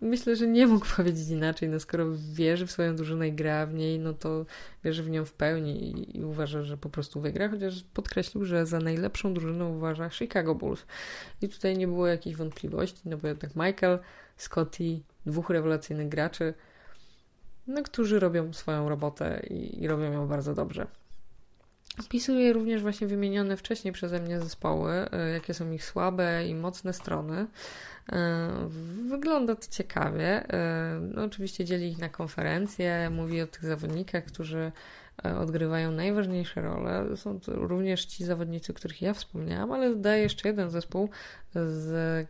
[0.00, 1.68] myślę, że nie mógł powiedzieć inaczej.
[1.68, 4.46] No skoro wierzy w swoją drużynę i gra w niej, no to
[4.84, 8.66] wierzy w nią w pełni i, i uważa, że po prostu wygra, chociaż podkreślił, że
[8.66, 10.86] za najlepszą drużynę uważa Chicago Bulls.
[11.42, 13.98] I tutaj nie było jakichś wątpliwości, no bo jednak Michael,
[14.36, 16.54] Scotty, dwóch rewelacyjnych graczy,
[17.66, 20.86] no, którzy robią swoją robotę i, i robią ją bardzo dobrze.
[22.02, 26.92] Wpisuję również właśnie wymienione wcześniej przeze mnie zespoły, e, jakie są ich słabe i mocne
[26.92, 27.46] strony.
[28.12, 28.68] E,
[29.08, 30.52] wygląda to ciekawie.
[30.52, 34.72] E, no, oczywiście dzieli ich na konferencje, mówi o tych zawodnikach, którzy
[35.40, 37.16] odgrywają najważniejsze role.
[37.16, 41.08] Są to również ci zawodnicy, których ja wspomniałam, ale dodaję jeszcze jeden zespół
[41.54, 42.26] z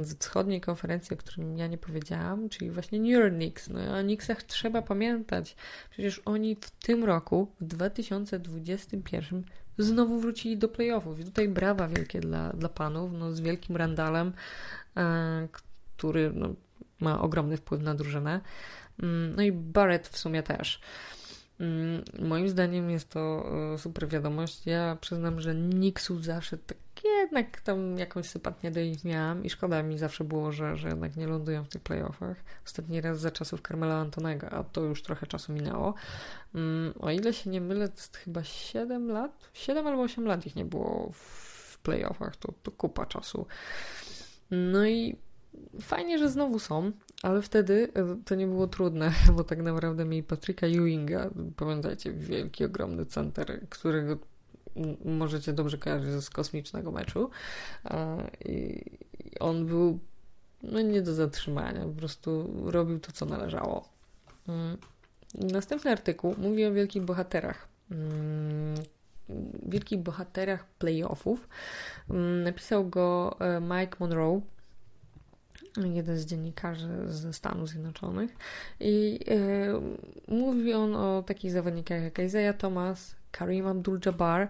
[0.00, 3.68] z wschodniej konferencji, o którym ja nie powiedziałam, czyli właśnie Knicks.
[3.68, 5.56] No o Knicksach trzeba pamiętać.
[5.90, 9.44] Przecież oni w tym roku, w 2021
[9.78, 11.20] znowu wrócili do playoffów.
[11.20, 14.32] I tutaj brawa wielkie dla, dla panów, no z wielkim Randalem,
[14.96, 15.48] e,
[15.96, 16.54] który no,
[17.00, 18.40] ma ogromny wpływ na drużynę.
[19.02, 20.80] Mm, no i Barrett w sumie też.
[21.60, 24.66] Mm, moim zdaniem jest to e, super wiadomość.
[24.66, 26.78] Ja przyznam, że Knicksów zawsze tak
[27.10, 31.16] jednak tam jakąś sympatię do nich miałam i szkoda mi zawsze było, że, że jednak
[31.16, 32.36] nie lądują w tych playoffach.
[32.66, 35.94] Ostatni raz za czasów Carmela Antonego, a to już trochę czasu minęło.
[36.54, 40.46] Um, o ile się nie mylę, to jest chyba 7 lat, 7 albo 8 lat
[40.46, 43.46] ich nie było w playoffach, to, to kupa czasu.
[44.50, 45.16] No i
[45.80, 50.22] fajnie, że znowu są, ale wtedy e, to nie było trudne, bo tak naprawdę mieli
[50.22, 54.18] Patryka Ewinga, pamiętajcie, wielki, ogromny center, którego
[55.04, 57.30] możecie dobrze kojarzyć z kosmicznego meczu.
[58.44, 58.84] I
[59.40, 59.98] on był
[60.62, 63.88] no, nie do zatrzymania, po prostu robił to, co należało.
[64.48, 64.76] Mm.
[65.34, 67.68] Następny artykuł mówi o wielkich bohaterach.
[67.90, 68.74] Mm,
[69.62, 71.48] wielkich bohaterach playoffów.
[72.10, 74.40] Mm, napisał go e, Mike Monroe,
[75.76, 78.36] jeden z dziennikarzy ze Stanów Zjednoczonych.
[78.80, 84.48] I e, mówi on o takich zawodnikach jak Isaiah Thomas, Karim Abdul-Jabbar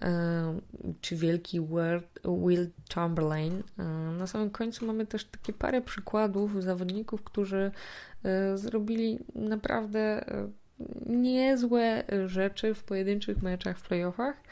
[0.00, 0.60] e,
[1.00, 1.60] czy wielki
[2.24, 3.62] Will Chamberlain.
[3.78, 3.84] E,
[4.18, 7.70] na samym końcu mamy też takie parę przykładów zawodników, którzy
[8.24, 10.24] e, zrobili naprawdę
[11.06, 14.42] niezłe rzeczy w pojedynczych meczach w playoffach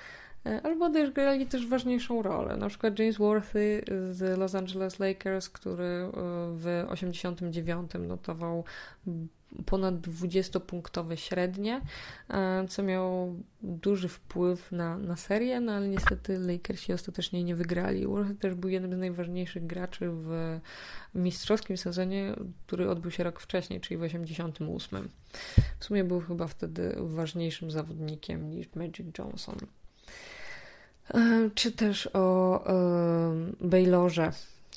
[0.62, 2.56] albo też grali też ważniejszą rolę.
[2.56, 6.10] Na przykład James Worthy z Los Angeles Lakers, który
[6.50, 8.64] w 89 notował
[9.66, 11.80] ponad 20-punktowe średnie,
[12.28, 18.06] e, co miało duży wpływ na, na serię, no ale niestety Lakersi ostatecznie nie wygrali.
[18.06, 20.60] Warren też był jednym z najważniejszych graczy w
[21.14, 22.34] mistrzowskim sezonie,
[22.66, 25.08] który odbył się rok wcześniej, czyli w 88.
[25.78, 29.56] W sumie był chyba wtedy ważniejszym zawodnikiem niż Magic Johnson.
[31.14, 34.32] E, czy też o e, Baylorze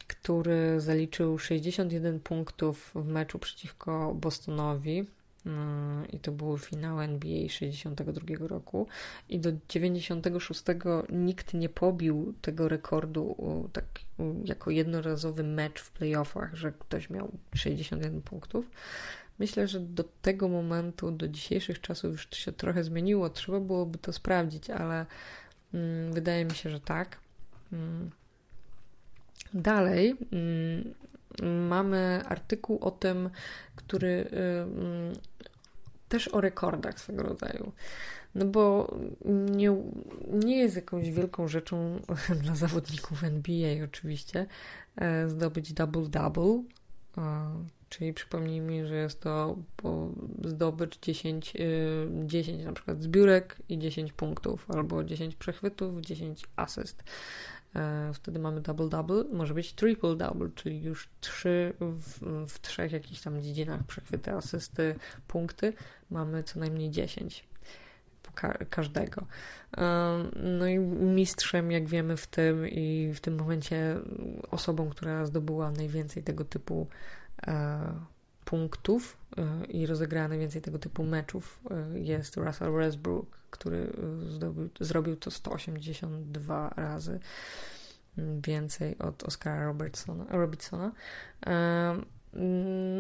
[0.08, 5.06] który zaliczył 61 punktów w meczu przeciwko Bostonowi.
[5.46, 8.88] Mm, I to był finał NBA 62 roku.
[9.30, 10.64] I do 96
[11.10, 13.36] nikt nie pobił tego rekordu
[13.74, 13.86] tak
[14.46, 18.66] jako jednorazowy mecz w playoffach, że ktoś miał 61 punktów.
[19.40, 23.30] Myślę, że do tego momentu, do dzisiejszych czasów już to się trochę zmieniło.
[23.30, 25.06] Trzeba byłoby to sprawdzić, ale
[25.74, 27.18] mm, wydaje mi się, że tak.
[29.54, 30.94] Dalej mm,
[31.70, 33.30] mamy artykuł o tym,
[33.76, 35.14] który y, mm,
[36.10, 37.72] też o rekordach swego rodzaju.
[38.36, 38.96] No bo
[39.50, 39.78] nie,
[40.34, 42.00] nie jest jakąś wielką rzeczą
[42.44, 44.46] dla zawodników NBA oczywiście
[44.96, 46.64] e, zdobyć double-double,
[47.90, 49.58] czyli przypomnijmy, że jest to
[50.44, 51.54] zdobycz 10,
[52.26, 57.04] 10 y, na przykład zbiórek i 10 punktów, albo 10 przechwytów, 10 asyst.
[57.76, 63.42] E, wtedy mamy double-double, może być triple-double, czyli już trzy w, w trzech jakichś tam
[63.42, 64.96] dziedzinach przechwyty, asysty,
[65.28, 65.74] punkty,
[66.10, 67.48] mamy co najmniej 10
[68.36, 69.26] ka każdego.
[69.78, 69.84] E,
[70.36, 73.98] no i mistrzem, jak wiemy, w tym i w tym momencie
[74.52, 76.88] osobą, która zdobyła najwięcej tego typu
[77.48, 78.17] e,
[78.48, 79.18] punktów
[79.70, 81.60] i rozegrała najwięcej tego typu meczów
[81.94, 83.94] jest Russell Westbrook, który
[84.30, 87.20] zdobył, zrobił to 182 razy
[88.18, 90.26] więcej od Oscara Robertsona.
[90.30, 90.92] Robertsona.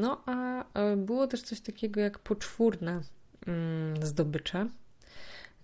[0.01, 0.65] No a
[0.97, 3.01] było też coś takiego jak poczwórne
[3.47, 4.67] mm, zdobycze,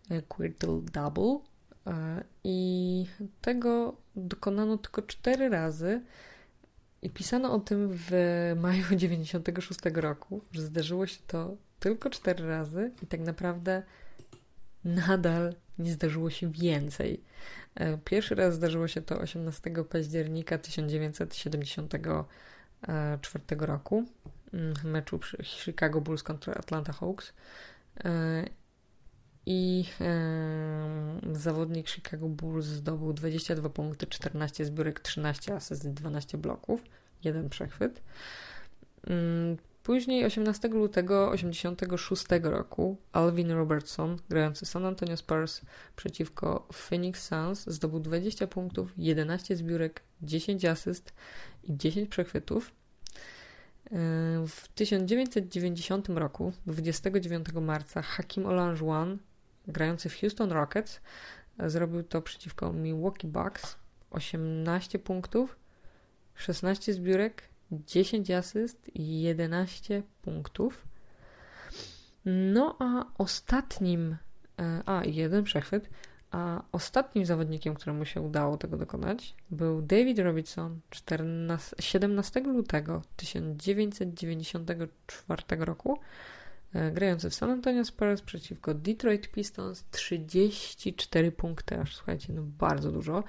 [0.10, 1.40] e, Quirtle Double
[1.88, 3.06] e, i
[3.42, 6.02] tego dokonano tylko cztery razy
[7.04, 8.12] i pisano o tym w
[8.56, 13.84] maju 96 roku, że zdarzyło się to tylko cztery razy i tak naprawdę
[14.84, 17.24] nadal nie zdarzyło się więcej.
[17.76, 24.06] E, pierwszy raz zdarzyło się to 18 października 1970 2004 roku,
[24.54, 27.34] mm, meczu Chicago Bulls kontra Atlanta Hawks.
[29.46, 29.86] I
[31.34, 36.84] zawodnik Chicago Bulls zdobył 22 punkty, 14 zbiórek, 13 asyst, 12 bloków,
[37.24, 38.02] jeden przechwyt.
[39.08, 45.62] Mm, później 18 lutego 1986 roku Alvin Robertson, grający San Antonio Spurs
[45.96, 51.14] przeciwko Phoenix Suns, zdobył 20 punktów, 11 zbiórek, 10 asyst
[51.64, 52.72] i 10 przechwytów.
[54.48, 59.20] W 1990 roku, 29 marca, Hakim Olajuwon,
[59.68, 61.02] grający w Houston Rockets,
[61.60, 63.84] zrobił to przeciwko Milwaukee Bucks.
[64.14, 65.58] 18 punktów,
[66.36, 70.88] 16 zbiórek, 10 asyst i 11 punktów.
[72.26, 74.18] No a ostatnim,
[74.60, 75.90] e, a jeden przechwyt,
[76.32, 85.66] a ostatnim zawodnikiem, któremu się udało tego dokonać, był David Robinson 14, 17 lutego 1994
[85.66, 86.02] roku, e,
[86.94, 93.24] grający w San Antonio Spurs przeciwko Detroit Pistons 34 punkty, aż słuchajcie, no bardzo dużo.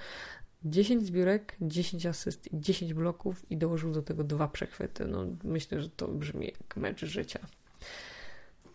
[0.65, 5.05] 10 zbiórek, 10 asyst, 10 bloków i dołożył do tego dwa przechwyty.
[5.05, 7.41] No, myślę, że to brzmi jak mecz życia.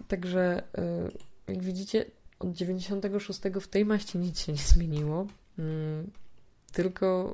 [0.08, 1.10] Także, e,
[1.48, 2.06] jak widzicie,
[2.40, 5.28] od 96 w tej maści nic się nie zmieniło.
[6.70, 7.34] Tylko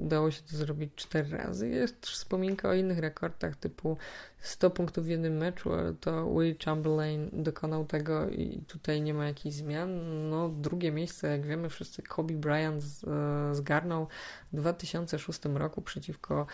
[0.00, 1.68] udało się to zrobić cztery razy.
[1.68, 3.96] Jest wspominka o innych rekordach, typu
[4.38, 9.26] 100 punktów w jednym meczu, ale to Will Chamberlain dokonał tego i tutaj nie ma
[9.26, 9.90] jakichś zmian.
[10.30, 14.06] No, drugie miejsce, jak wiemy wszyscy, Kobe Bryant e, zgarnął
[14.52, 16.46] w 2006 roku przeciwko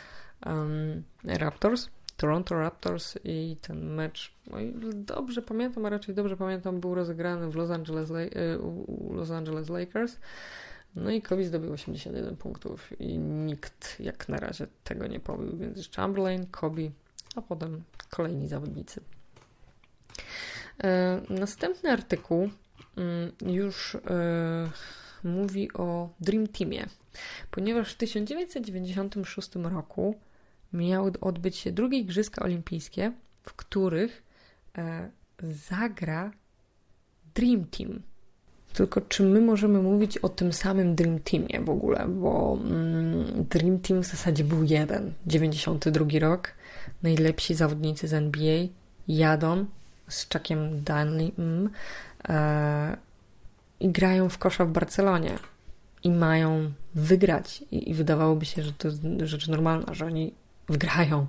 [0.46, 1.88] um, Raptors.
[2.16, 4.58] Toronto Raptors i ten mecz, no
[4.94, 8.30] dobrze pamiętam, a raczej dobrze pamiętam, był rozegrany w Los Angeles, e,
[9.10, 10.18] Los Angeles Lakers.
[10.96, 15.90] No i Kobe zdobył 81 punktów i nikt jak na razie tego nie pobił, więc
[15.90, 16.90] Chamberlain, Kobe,
[17.34, 19.00] a potem kolejni zawodnicy.
[20.84, 22.50] E, następny artykuł
[22.96, 24.00] mm, już e,
[25.24, 26.86] mówi o Dream Teamie,
[27.50, 30.14] ponieważ w 1996 roku
[30.72, 34.22] miały odbyć się drugie Igrzyska Olimpijskie, w których
[34.78, 35.10] e,
[35.42, 36.30] zagra
[37.34, 38.02] Dream Team.
[38.76, 42.06] Tylko czy my możemy mówić o tym samym Dream Teamie w ogóle?
[42.08, 45.12] Bo mm, Dream Team w zasadzie był jeden.
[45.26, 46.52] 92 rok.
[47.02, 48.66] Najlepsi zawodnicy z NBA
[49.08, 49.66] jadą
[50.08, 51.70] z Chuckiem Dunleyem
[52.28, 52.96] e,
[53.80, 55.38] i grają w kosza w Barcelonie.
[56.02, 57.64] I mają wygrać.
[57.70, 60.34] I, I, wydawałoby się, że to jest rzecz normalna, że oni
[60.68, 61.26] wgrają.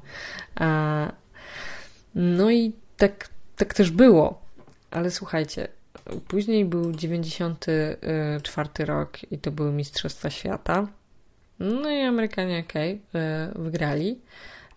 [0.59, 1.11] E,
[2.15, 4.41] no i tak, tak też było.
[4.91, 5.76] Ale słuchajcie,
[6.27, 10.87] Później był 94 rok i to były Mistrzostwa Świata.
[11.59, 14.19] No i Amerykanie, okej, okay, wygrali,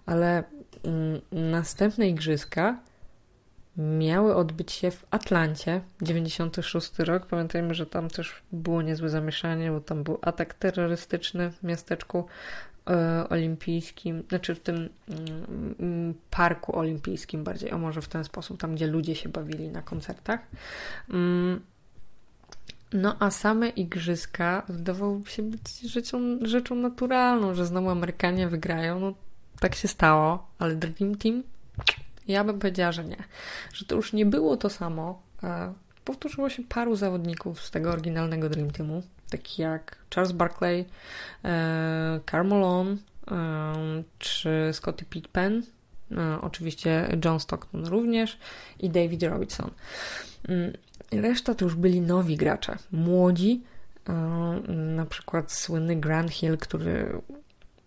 [0.06, 0.44] ale
[0.84, 2.78] mm, następne igrzyska
[3.76, 7.26] miały odbyć się w Atlancie, 96 rok.
[7.26, 12.69] Pamiętajmy, że tam też było niezłe zamieszanie, bo tam był atak terrorystyczny w miasteczku E,
[13.30, 18.74] olimpijskim, znaczy w tym mm, mm, parku olimpijskim bardziej, o może w ten sposób, tam
[18.74, 20.40] gdzie ludzie się bawili na koncertach.
[21.10, 21.60] Mm,
[22.92, 29.00] no a same igrzyska wydawałoby się być rzeczą, rzeczą naturalną, że znowu Amerykanie wygrają.
[29.00, 29.14] No
[29.60, 31.42] tak się stało, ale Dream Team
[32.28, 33.24] ja bym powiedziała, że nie.
[33.72, 35.22] Że to już nie było to samo.
[36.00, 40.84] E, powtórzyło się paru zawodników z tego oryginalnego Dream Teamu taki jak Charles Barkley,
[41.44, 42.84] e, Carmelo
[43.30, 45.62] e, czy Scottie Pippen,
[46.12, 48.38] e, oczywiście John Stockton również
[48.78, 49.70] i David Robinson.
[50.48, 50.72] Mm,
[51.12, 53.62] reszta to już byli nowi gracze, młodzi,
[54.96, 57.20] na przykład słynny Grant Hill, który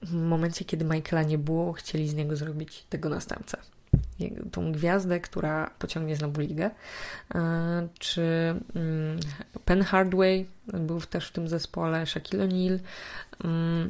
[0.02, 3.58] w momencie, kiedy Michaela nie było, chcieli z niego zrobić tego następcę
[4.52, 6.72] tą gwiazdę, która pociągnie znowu ligę.
[7.36, 8.22] E, czy
[8.76, 9.20] mm,
[9.66, 12.80] Penn Hardway był też w tym zespole, Shaquille O'Neal,
[13.44, 13.90] mm,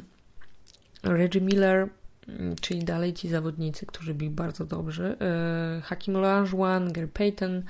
[1.02, 1.88] Reggie Miller,
[2.28, 5.16] mm, czyli dalej ci zawodnicy, którzy byli bardzo dobrzy.
[5.20, 7.62] E, Hakim Olajuwon, Gary Payton,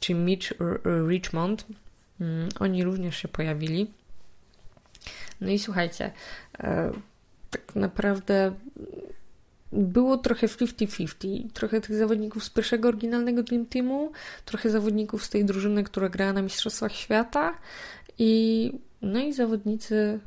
[0.00, 0.52] czy Mitch
[1.08, 1.66] Richmond.
[2.60, 3.90] Oni również się pojawili.
[5.40, 6.12] No i słuchajcie,
[6.58, 6.92] e,
[7.50, 8.54] tak naprawdę
[9.74, 11.50] było trochę 50-50.
[11.52, 14.12] Trochę tych zawodników z pierwszego oryginalnego Dream Teamu,
[14.44, 17.54] trochę zawodników z tej drużyny, która grała na Mistrzostwach Świata
[18.18, 20.20] i no i zawodnicy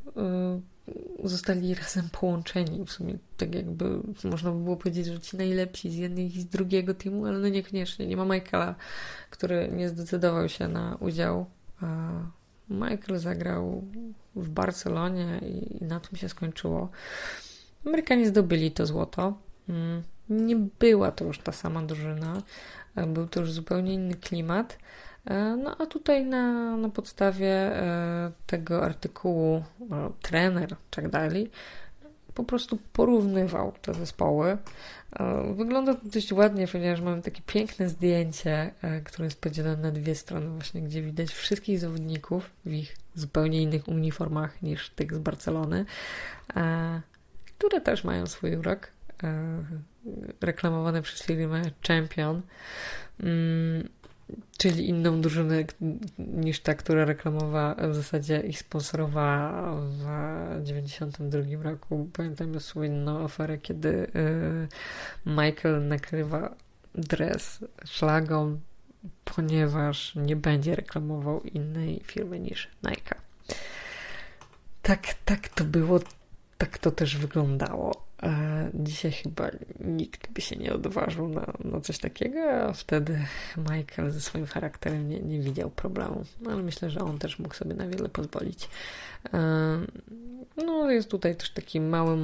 [1.24, 2.86] y, zostali razem połączeni.
[2.86, 6.46] W sumie tak jakby można by było powiedzieć, że ci najlepsi z jednego i z
[6.46, 8.08] drugiego teamu, ale no niekoniecznie.
[8.08, 8.76] Nie ma Michaela,
[9.30, 11.46] który nie zdecydował się na udział.
[11.82, 12.10] A
[12.70, 13.84] Michael zagrał
[14.36, 16.90] w Barcelonie i na tym się skończyło.
[17.86, 19.34] Amerykanie zdobyli to złoto.
[19.70, 22.42] Mm, nie była to już ta sama drużyna,
[23.08, 24.78] był to już zupełnie inny klimat.
[25.58, 27.72] No a tutaj na, na podstawie
[28.46, 29.64] tego artykułu
[30.22, 31.50] trener Chuck Daly
[32.38, 34.58] po prostu porównywał te zespoły.
[35.20, 39.92] E, wygląda to dość ładnie, ponieważ mamy takie piękne zdjęcie, e, które jest podzielone na
[39.92, 45.20] dwie strony, właśnie gdzie widać wszystkich zawodników w ich zupełnie innych uniformach niż tych z
[45.20, 45.86] Barcelony,
[46.56, 47.02] e,
[47.58, 48.92] które też mają swój urok.
[50.42, 52.42] Reklamowane przez firmę Champion.
[53.20, 53.90] Mm,
[54.58, 55.64] czyli inną drużynę
[56.18, 60.06] niż ta, która reklamowała, w zasadzie ich sponsorowała w
[60.64, 62.10] 92 roku.
[62.14, 64.68] Pamiętam słynną aferę, kiedy y,
[65.26, 66.56] Michael nakrywa
[66.96, 68.60] dres szlagą,
[69.26, 73.16] ponieważ nie będzie reklamował innej firmy niż Nike.
[74.82, 76.00] Tak, tak to było,
[76.58, 78.08] tak to też wyglądało.
[78.74, 79.50] Dzisiaj chyba
[79.80, 83.20] nikt by się nie odważył na, na coś takiego, a wtedy
[83.58, 86.26] Michael ze swoim charakterem nie, nie widział problemu.
[86.42, 88.70] No, ale myślę, że on też mógł sobie na wiele pozwolić.
[90.58, 92.18] No, jest tutaj też taki mały,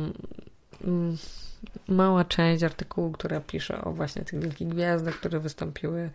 [1.88, 6.10] mała część artykułu, która pisze o właśnie tych wielkich gwiazdach, które wystąpiły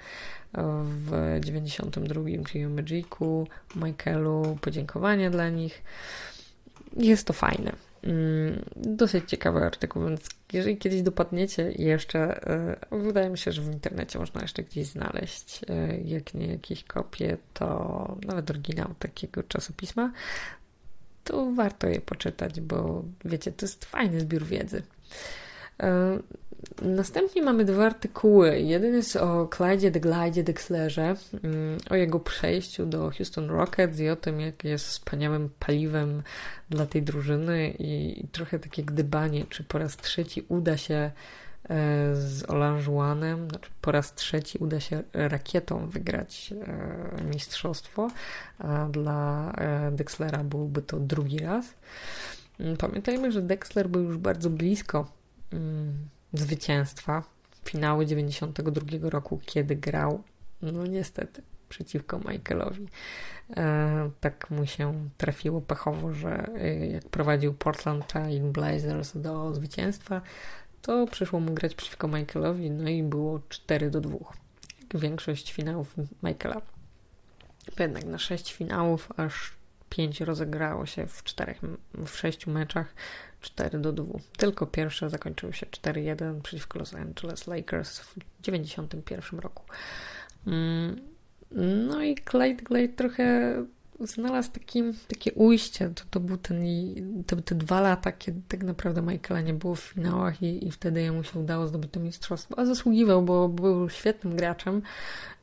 [0.85, 3.47] w 92, czyli o Magicu,
[3.77, 5.83] Michaelu, podziękowania dla nich.
[6.97, 7.88] Jest to fajne.
[8.03, 12.47] Mm, dosyć ciekawy artykuł, więc jeżeli kiedyś dopadniecie jeszcze,
[12.91, 16.85] e, wydaje mi się, że w internecie można jeszcze gdzieś znaleźć, e, jak nie jakieś
[16.85, 20.13] kopie, to nawet oryginał takiego czasopisma,
[21.25, 24.83] to warto je poczytać, bo wiecie, to jest fajny zbiór wiedzy.
[25.83, 26.19] E,
[26.83, 28.61] następnie mamy dwa artykuły.
[28.61, 31.15] Jeden jest o Clyde de Glide Dexlerze,
[31.45, 36.23] mm, o jego przejściu do Houston Rockets i o tym, jak jest wspaniałym paliwem
[36.71, 41.11] dla tej drużyny i, trochę takie gdybanie, czy po raz trzeci uda się e,
[42.15, 48.09] z Olanżuanem, znaczy po raz trzeci uda się rakietą wygrać e, mistrzostwo,
[48.59, 49.53] a dla
[49.93, 51.75] Dexlera byłby to drugi raz.
[52.61, 55.18] Mm, pamiętajmy, że Dexler był już bardzo blisko
[55.53, 57.23] mm, zwycięstwa
[57.65, 60.23] finały 92 roku, kiedy grał,
[60.63, 62.89] no niestety, przeciwko Michaelowi.
[63.57, 70.21] E, tak mu się trafiło pechowo, że e, jak prowadził Portland Trail Blazers do zwycięstwa,
[70.83, 74.19] to przyszło mu grać przeciwko Michaelowi, no i było 4 do 2.
[74.95, 76.61] Większość finałów Michaela.
[77.79, 79.58] Jednak na 6 finałów aż
[79.91, 81.61] 5 rozegrało się w, czterech,
[81.95, 82.95] w 6 meczach
[83.41, 84.19] 4 do 2.
[84.37, 89.65] Tylko pierwsze zakończyły się 4-1 przeciwko Los Angeles Lakers w 1991 roku.
[90.47, 91.01] Mm,
[91.87, 93.55] no i Clyde Glade trochę
[94.01, 95.91] znalazł takim, takie ujście.
[95.95, 96.65] To, to był ten,
[97.27, 101.03] te, te dwa lata, kiedy tak naprawdę Michaela nie było w finałach i, i wtedy
[101.03, 102.59] jemu się udało zdobyć to mistrzostwo.
[102.59, 104.83] A zasługiwał, bo był świetnym graczem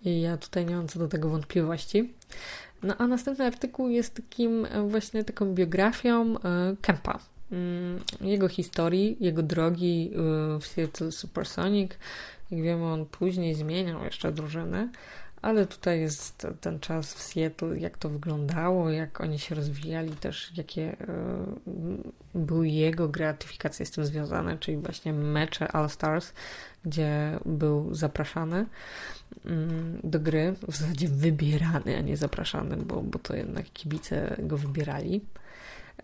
[0.03, 2.13] i ja tutaj nie mam co do tego wątpliwości.
[2.85, 7.19] No a następny artykuł jest takim właśnie taką biografią e, Kempa,
[7.51, 10.11] Mm, jego historii, jego drogi
[10.55, 11.91] y, w Seattle Supersonic.
[12.51, 14.89] Jak wiemy, on później zmieniał jeszcze drużyny,
[15.41, 20.51] ale tutaj jest ten czas w Seattle, jak to wyglądało, jak oni się rozwijali, też
[20.57, 20.97] jakie
[22.35, 26.33] były jego gratyfikacje z tym związane, czyli właśnie mecze All Stars,
[26.85, 28.65] gdzie był zapraszany
[30.03, 35.21] do gry, w zasadzie wybierany, a nie zapraszany, bo, bo to jednak kibice go wybierali.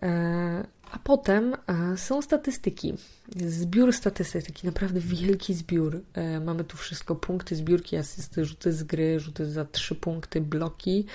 [0.02, 2.94] E, a potem e, są statystyki.
[3.36, 6.00] Zbiór statystyk, taki naprawdę wielki zbiór.
[6.14, 11.06] E, mamy tu wszystko: punkty, zbiórki, asysty, rzuty z gry, rzuty za trzy punkty, bloki.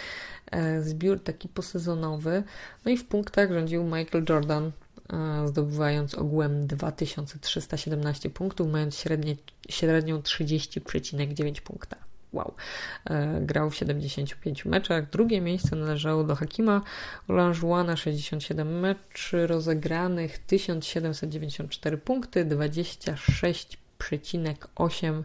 [0.82, 2.44] Zbiór taki posezonowy.
[2.86, 4.72] No i w punktach rządził Michael Jordan,
[5.46, 9.36] zdobywając ogółem 2317 punktów, mając średnie,
[9.70, 12.54] średnią 30,9 punkta wow.
[13.06, 15.10] E, grał w 75 meczach.
[15.10, 16.82] Drugie miejsce należało do Hakima
[17.28, 25.24] Olanżuana, 67 meczy rozegranych, 1794 punkty, 26,8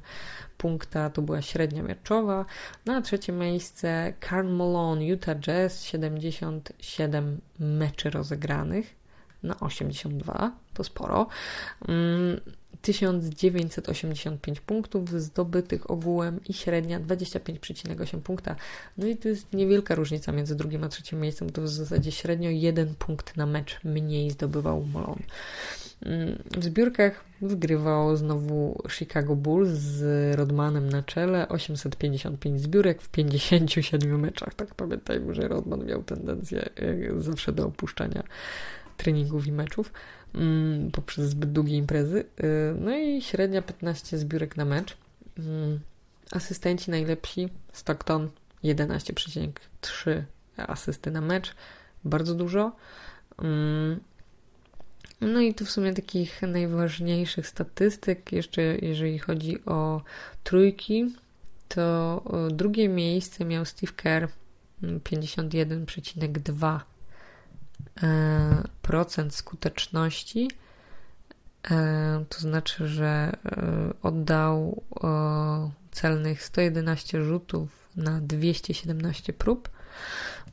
[0.58, 2.44] punkta to była średnia meczowa.
[2.86, 9.01] Na trzecie miejsce Karl Malone, Utah Jazz, 77 meczy rozegranych
[9.42, 11.26] na 82, to sporo.
[11.88, 12.40] Mm,
[12.82, 18.56] 1985 punktów zdobytych ogółem i średnia 25,8 punkta.
[18.98, 22.50] No i to jest niewielka różnica między drugim a trzecim miejscem, to w zasadzie średnio
[22.50, 25.18] jeden punkt na mecz mniej zdobywał Molon.
[26.02, 34.20] Mm, w zbiórkach wygrywał znowu Chicago Bulls z Rodmanem na czele, 855 zbiórek w 57
[34.20, 34.54] meczach.
[34.54, 38.22] Tak pamiętajmy, że Rodman miał tendencję e, zawsze do opuszczania
[39.02, 39.92] treningów i meczów.
[40.34, 42.24] mm, poprzez zbyt długie imprezy.
[42.80, 44.96] No i średnia 15 zbiórek na mecz.
[45.38, 45.80] Mm,
[46.32, 48.30] asystenci najlepsi Stockton
[48.64, 50.22] 11,3
[50.56, 51.54] asysty na mecz.
[52.04, 52.72] Bardzo dużo.
[53.38, 54.00] Mm,
[55.20, 60.02] no i tu w sumie takich najważniejszych statystyk, jeszcze jeżeli chodzi o
[60.44, 61.14] trójki,
[61.68, 64.28] to drugie miejsce miał Steve Kerr
[64.82, 66.80] 51,2%
[68.02, 68.62] e,
[69.30, 70.50] skuteczności.
[71.70, 74.82] E, to znaczy, że e, oddał
[75.90, 79.70] celnych 111 rzutów na 217 prób.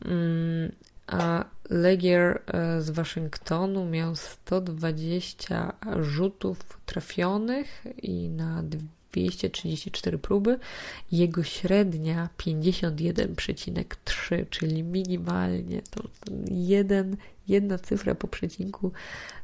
[0.06, 0.72] Mm,
[1.08, 8.64] a Legier e, z Waszyngtonu miał 120 rzutów trafionych i na
[9.12, 10.60] 234 próby.
[11.12, 16.04] Jego średnia 51,3, czyli minimalnie to
[16.52, 18.92] jeden, jedna cyfra po przecinku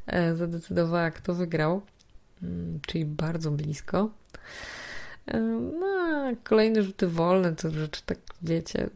[0.08, 1.82] e, zadecydowała, kto wygrał,
[2.44, 4.10] mm, czyli bardzo blisko.
[5.80, 8.90] No, kolejne rzuty wolne to rzecz, tak wiecie,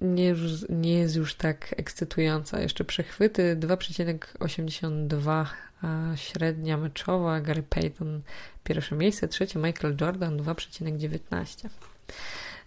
[0.00, 0.34] nie,
[0.68, 2.60] nie jest już tak ekscytująca.
[2.60, 5.46] Jeszcze przechwyty 2,82 a
[6.16, 8.22] średnia meczowa, Gary Payton
[8.64, 11.68] pierwsze miejsce, trzecie Michael Jordan 2,19.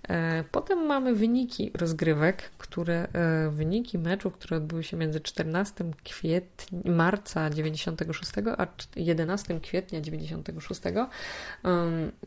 [0.10, 6.80] E, potem mamy wyniki rozgrywek, które, e, wyniki meczów, które odbyły się między 14 kwietnia,
[6.86, 10.82] marca 96 a 11 kwietnia 96.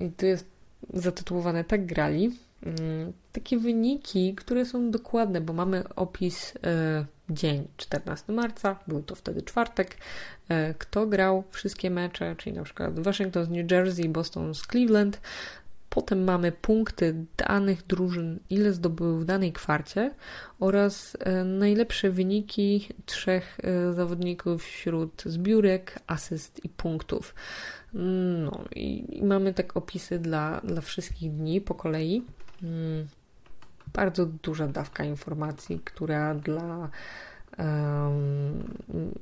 [0.01, 0.47] I tu jest
[0.93, 2.39] zatytułowane Tak grali.
[2.65, 9.15] Mm, takie wyniki, które są dokładne, bo mamy opis e, dzień 14 marca, był to
[9.15, 9.97] wtedy czwartek,
[10.49, 15.21] e, kto grał wszystkie mecze, czyli na przykład Waszyngton z New Jersey, Boston z Cleveland.
[15.91, 20.11] Potem mamy punkty danych drużyn, ile zdobyły w danej kwarcie
[20.61, 23.59] oraz e, najlepsze wyniki trzech
[23.95, 27.35] zawodników wśród zbiórek, asyst i punktów.
[27.93, 32.23] No i, i mamy tak opisy dla, dla wszystkich dni po kolei.
[33.93, 36.91] Bardzo duża dawka informacji, która dla
[37.59, 38.75] um,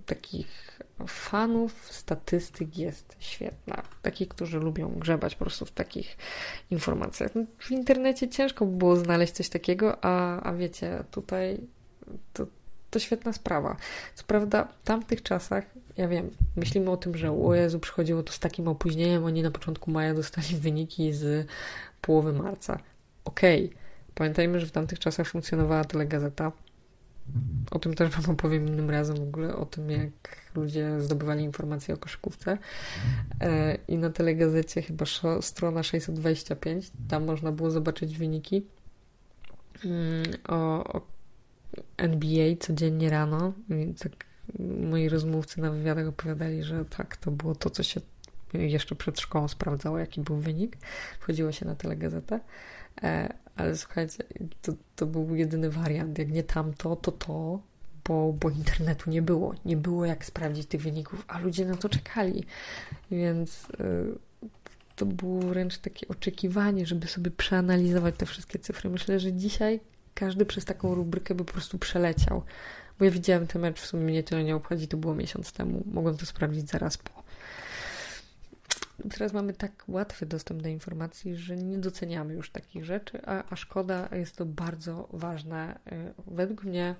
[0.06, 3.82] takich fanów statystyk jest świetna.
[4.02, 6.16] Takich, którzy lubią grzebać po prostu w takich
[6.70, 7.30] informacjach.
[7.58, 11.60] W internecie ciężko by było znaleźć coś takiego, a, a wiecie, tutaj
[12.32, 12.46] to,
[12.90, 13.76] to świetna sprawa.
[14.14, 15.64] Co prawda, w tamtych czasach,
[15.96, 19.50] ja wiem, myślimy o tym, że o Jezu, przychodziło to z takim opóźnieniem, oni na
[19.50, 21.46] początku maja dostali wyniki z
[22.00, 22.78] połowy marca.
[23.24, 23.78] Okej, okay.
[24.14, 26.52] pamiętajmy, że w tamtych czasach funkcjonowała telegazeta.
[27.70, 30.12] O tym też Wam opowiem innym razem w ogóle, o tym jak
[30.54, 32.58] ludzie zdobywali informacje o koszykówce.
[33.40, 35.04] E, I na telegazecie chyba
[35.40, 38.66] strona 625, tam można było zobaczyć wyniki
[39.84, 41.00] mm, o,
[41.96, 43.52] NBA codziennie rano.
[43.68, 44.12] I tak
[44.90, 48.00] moi rozmówcy na wywiadach opowiadali, że tak, to było to, co się
[48.54, 50.76] jeszcze przed szkołą sprawdzało, jaki był wynik.
[51.20, 52.40] Wchodziło się na telegazetę.
[53.02, 54.24] E, ale słuchajcie,
[54.62, 56.18] to, to był jedyny wariant.
[56.18, 57.60] Jak nie tamto, to to,
[58.04, 59.54] bo, bo internetu nie było.
[59.64, 62.44] Nie było jak sprawdzić tych wyników, a ludzie na to czekali.
[63.10, 63.84] Więc e,
[64.96, 68.90] to było wręcz takie oczekiwanie, żeby sobie przeanalizować te wszystkie cyfry.
[68.90, 69.80] Myślę, że dzisiaj
[70.14, 72.42] każdy przez taką rubrykę by po prostu przeleciał.
[72.98, 75.82] Bo ja widziałem ten mecz, w sumie mnie tyle nie obchodzi, to było miesiąc temu.
[75.86, 77.21] Mogłem to sprawdzić zaraz po.
[79.10, 83.56] Teraz mamy tak łatwy dostęp do informacji, że nie doceniamy już takich rzeczy, a, a
[83.56, 86.94] szkoda, jest to bardzo ważne, y, według mnie,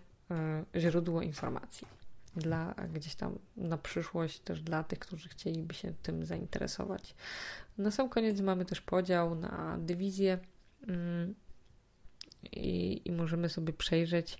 [0.74, 1.86] y, źródło informacji.
[2.36, 7.14] Dla gdzieś tam na przyszłość, też dla tych, którzy chcieliby się tym zainteresować.
[7.78, 10.38] Na sam koniec mamy też podział na dywizje.
[10.88, 11.34] Mm,
[12.52, 14.38] i, i możemy sobie przejrzeć,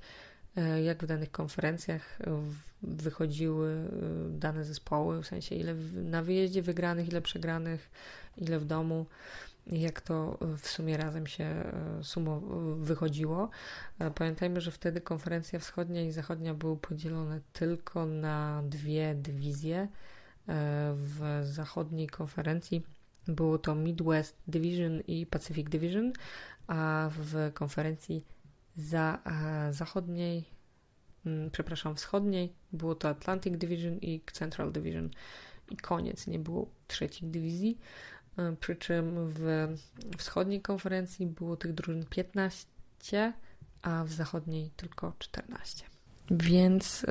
[0.85, 2.19] jak w danych konferencjach
[2.83, 7.91] wychodziły e, dane zespoły, w sensie ile na wyjeździe wygranych, ile przegranych,
[8.37, 9.07] ile w domu,
[9.67, 11.73] jak to w sumie razem się e,
[12.03, 12.41] sumo
[12.77, 13.51] wychodziło.
[14.15, 19.89] Pamiętajmy, że wtedy konferencja wschodnia i zachodnia były podzielone tylko na dwie dywizje.
[20.95, 22.83] W zachodniej konferencji
[23.29, 26.13] było to Midwest Division i Pacific Division,
[26.67, 28.25] a w konferencji
[28.77, 29.19] za,
[29.71, 30.45] zachodniej,
[31.27, 32.53] mm, przepraszam, wschodniej.
[32.73, 35.11] Było to Atlantic Division i Central Division.
[35.71, 37.79] I koniec, nie było trzeciej dywizji,
[38.39, 39.69] e, przy czym w
[40.19, 43.33] wschodniej konferencji było tych drużyn 15,
[43.83, 45.92] a w zachodniej tylko 14.
[46.33, 47.07] Więc e,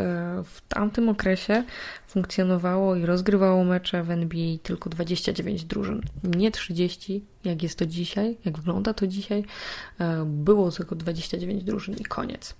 [0.45, 1.63] w tamtym okresie
[2.07, 8.37] funkcjonowało i rozgrywało mecze w NBA tylko 29 drużyn, nie 30, jak jest to dzisiaj,
[8.45, 9.43] jak wygląda to dzisiaj.
[9.99, 12.55] E, było tylko 29 drużyn i koniec.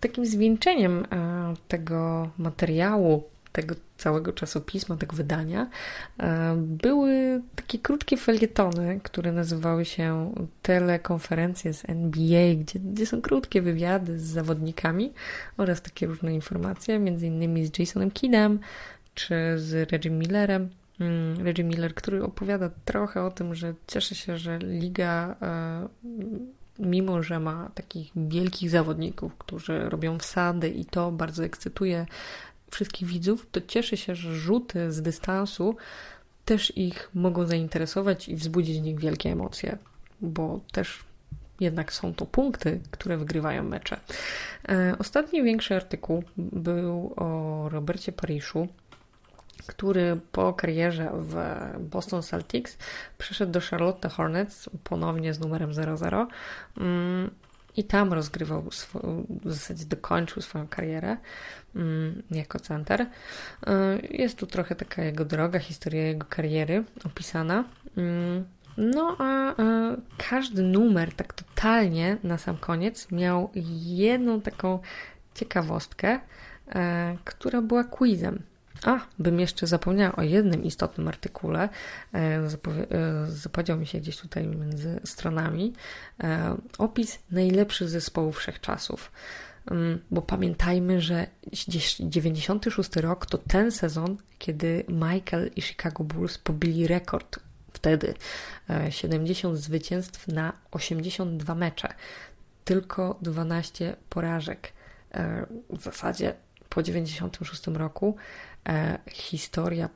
[0.00, 5.70] Takim zwieńczeniem e, tego materiału tego całego czasopisma, tego wydania,
[6.18, 13.62] e, były takie krótkie felietony, które nazywały się telekonferencje z NBA, gdzie, gdzie są krótkie
[13.62, 15.12] wywiady z zawodnikami
[15.56, 18.58] oraz takie różne informacje, między innymi z Jasonem Kiddem
[19.14, 20.68] czy z Reggie Millerem.
[21.00, 25.88] Mm, Reggie Miller, który opowiada trochę o tym, że cieszy się, że liga e,
[26.78, 32.06] mimo że ma takich wielkich zawodników, którzy robią wsady i to bardzo ekscytuje
[32.74, 35.76] wszystkich widzów, to cieszy się, że rzuty z dystansu
[36.44, 39.78] też ich mogą zainteresować i wzbudzić w nich wielkie emocje,
[40.20, 41.04] bo też
[41.60, 44.00] jednak są to punkty, które wygrywają mecze.
[44.68, 48.68] E, ostatni większy artykuł był o Robercie Pariszu,
[49.66, 51.36] który po karierze w
[51.80, 52.78] Boston Celtics
[53.18, 56.28] przeszedł do Charlotte Hornets ponownie z numerem 00
[56.76, 57.30] mm,
[57.76, 58.62] i tam rozgrywał,
[59.44, 61.16] w zasadzie dokończył swoją karierę
[61.76, 63.00] mm, jako center.
[63.00, 63.06] Y,
[64.10, 67.64] jest tu trochę taka jego droga, historia jego kariery opisana.
[67.96, 68.44] Mm,
[68.76, 69.54] no a
[70.28, 73.50] każdy numer tak totalnie na sam koniec miał
[73.84, 74.78] jedną taką
[75.34, 76.20] ciekawostkę,
[76.68, 78.42] e, która była quizem.
[78.82, 81.68] A, bym jeszcze zapomniała o jednym istotnym artykule.
[82.14, 82.46] E, e,
[83.28, 85.72] zapowiedział mi się gdzieś tutaj między stronami.
[86.22, 89.12] E, opis najlepszych zespołów wszechczasów.
[89.70, 91.26] Mm, bo pamiętajmy, że
[92.00, 97.38] 96 rok to ten sezon, kiedy Michael i Chicago Bulls pobili rekord
[97.72, 98.14] wtedy
[98.90, 101.88] 70 zwycięstw na 82 mecze.
[102.64, 104.72] Tylko 12 porażek.
[105.70, 106.34] W zasadzie
[106.74, 108.53] po 96 roku e,
[109.10, 109.88] historia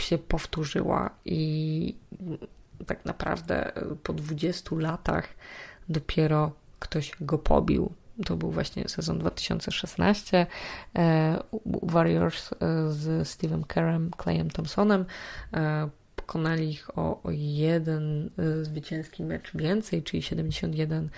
[0.00, 1.94] się powtórzyła i
[2.86, 5.28] tak naprawdę po 20 latach
[5.88, 7.92] dopiero ktoś go pobił.
[8.24, 10.46] To był właśnie sezon 2016.
[10.96, 11.38] E,
[11.82, 12.56] Warriors e,
[12.92, 15.04] z Steve'em Kerem, Clayem Thompsonem
[15.54, 21.10] e, pokonali ich o, o jeden e, zwycięski mecz więcej, czyli 71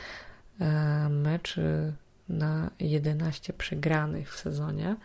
[0.60, 1.92] e, meczy
[2.28, 4.96] na 11 przegranych w sezonie.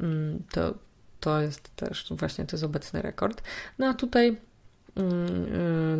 [0.00, 0.74] Mm, to,
[1.22, 3.42] to jest też właśnie to jest obecny rekord.
[3.78, 4.36] No a tutaj
[4.96, 5.10] mm,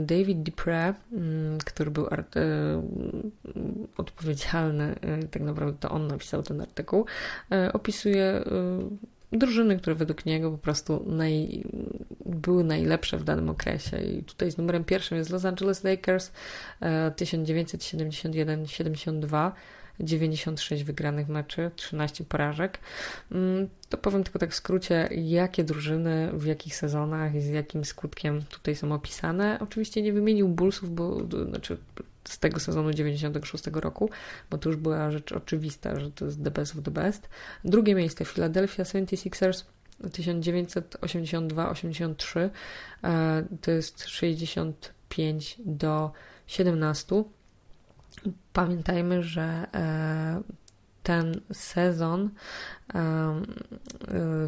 [0.00, 2.40] y, David Dupre, mm, który był art, y,
[3.96, 4.94] odpowiedzialny,
[5.24, 7.06] y, tak naprawdę to on napisał ten artykuł,
[7.72, 8.44] opisuje
[9.32, 11.64] drużyny, które według niego po prostu naj,
[12.26, 13.98] były najlepsze w danym okresie.
[13.98, 16.32] I tutaj z numerem pierwszym jest Los Angeles Lakers
[17.16, 19.52] 1971-72
[20.00, 22.78] 96 wygranych meczy, 13 porażek.
[23.32, 27.84] Mm, to powiem tylko tak w skrócie, jakie drużyny, w jakich sezonach i z jakim
[27.84, 29.58] skutkiem tutaj są opisane.
[29.60, 31.16] Oczywiście nie wymienił Bullsów, bo
[31.48, 31.76] znaczy
[32.24, 34.10] z tego sezonu 96 roku,
[34.50, 37.28] bo to już była rzecz oczywista, że to jest the best of the best.
[37.64, 39.64] Drugie miejsce Philadelphia 76ers
[40.04, 42.50] 1982-83
[43.04, 46.12] e, to jest 65 do
[46.46, 47.24] 17
[48.52, 50.42] Pamiętajmy, że e,
[51.02, 52.30] ten sezon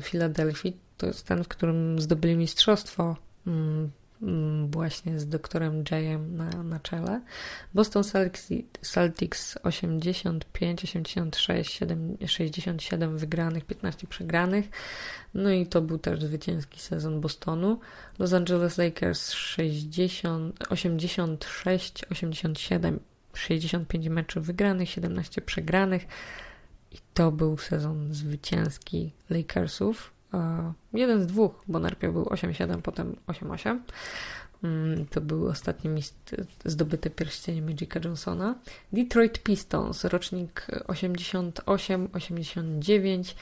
[0.01, 3.17] Filadelfii e, to jest ten, w którym zdobyli mistrzostwo
[3.47, 3.91] mm,
[4.23, 7.21] mm, właśnie z doktorem Jayem na, na czele.
[7.75, 8.03] Boston
[8.81, 14.65] Celtics 85, 86, 7, 67 wygranych, 15 przegranych.
[15.35, 17.81] No i to był też zwycięski sezon Bostonu.
[18.19, 23.01] Los Angeles Lakers 60, 86, 87
[23.39, 26.07] 65 meczów wygranych, 17 przegranych.
[26.93, 30.13] I to był sezon zwycięski Lakersów.
[30.93, 33.79] Jeden z dwóch, bo najpierw był 8-7, potem 8-8.
[34.65, 36.03] Mm, to był ostatni
[36.65, 38.55] zdobyte pierścienie Magica Johnsona.
[38.93, 43.35] Detroit Pistons, rocznik 88-89,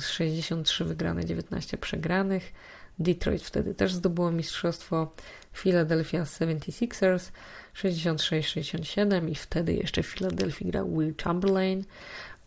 [0.00, 2.52] 63 wygrane, 19 przegranych.
[2.98, 5.12] Detroit wtedy też zdobyło mistrzostwo.
[5.52, 7.30] Philadelphia 76ers
[7.74, 11.84] 66-67 i wtedy jeszcze w Filadelfii grał Will Chamberlain,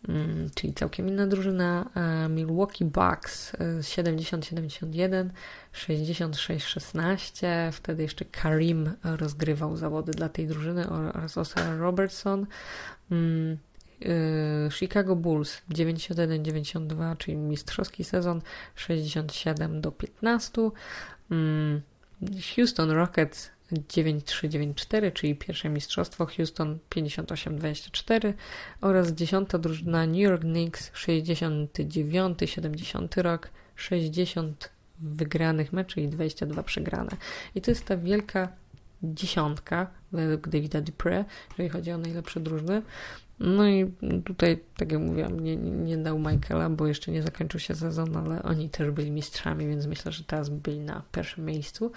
[0.08, 1.90] mm, czyli całkiem inna drużyna.
[2.28, 5.30] Milwaukee Bucks 70-71,
[5.72, 7.72] 66-16.
[7.72, 12.46] Wtedy jeszcze Karim rozgrywał zawody dla tej drużyny oraz Oscar Robertson.
[13.10, 13.58] Mm,
[14.02, 18.42] y, Chicago Bulls 91-92, czyli mistrzowski sezon
[18.74, 20.70] 67 do 15.
[22.56, 28.34] Houston Rockets 9394, czyli pierwsze mistrzostwo Houston 5824
[28.80, 37.10] oraz dziesiąta drużyna New York Knicks 69-70 rok 60 wygranych meczy i 22 przegrane.
[37.54, 38.48] I to jest ta wielka
[39.02, 42.82] dziesiątka według Davida Dupre, jeżeli chodzi o najlepsze drużyny.
[43.40, 43.92] No i
[44.24, 48.42] tutaj, tak jak mówiłam, nie, nie dał Michaela, bo jeszcze nie zakończył się sezon, ale
[48.42, 51.92] oni też byli mistrzami, więc myślę, że teraz byli na pierwszym miejscu.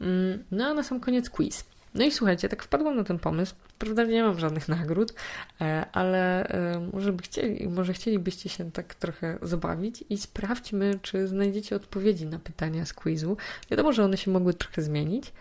[0.00, 1.64] Mm, no a na sam koniec quiz.
[1.94, 3.54] No i słuchajcie, tak wpadłam na ten pomysł.
[3.78, 5.14] Prawda, nie mam żadnych nagród,
[5.60, 11.28] e, ale e, może, by chcieli, może chcielibyście się tak trochę zabawić i sprawdźmy, czy
[11.28, 13.36] znajdziecie odpowiedzi na pytania z quizu.
[13.70, 15.32] Wiadomo, że one się mogły trochę zmienić,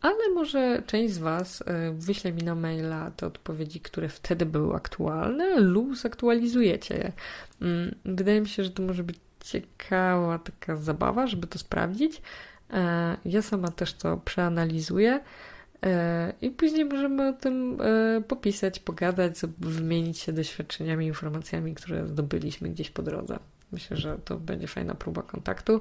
[0.00, 4.74] ale może część z Was e, wyśle mi na maila te odpowiedzi, które wtedy były
[4.74, 7.12] aktualne, lub zaktualizujecie je.
[7.62, 12.22] Mm, wydaje mi się, że to może być ciekawa taka zabawa, żeby to sprawdzić.
[13.24, 15.20] Ja sama też to przeanalizuję.
[15.86, 22.68] E, I później możemy o tym e, popisać, pogadać, wymienić się doświadczeniami, informacjami, które zdobyliśmy
[22.68, 23.38] gdzieś po drodze.
[23.72, 25.80] Myślę, że to będzie fajna próba kontaktu.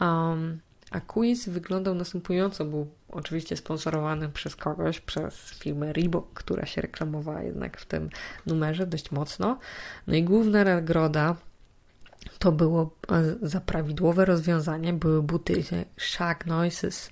[0.00, 0.58] Um,
[0.92, 2.64] a quiz wyglądał następująco.
[2.64, 8.10] Był oczywiście sponsorowany przez kogoś, przez firmę Reebok, która się reklamowała jednak w tym
[8.46, 9.58] numerze dość mocno.
[10.06, 11.36] No i główna nagroda
[12.38, 14.92] to było e, za prawidłowe rozwiązanie.
[14.92, 15.64] Były buty
[15.98, 17.10] Shag Noises,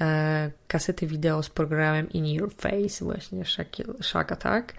[0.00, 3.44] e, kasety wideo z programem In Your Face, właśnie
[4.02, 4.74] Shag Attack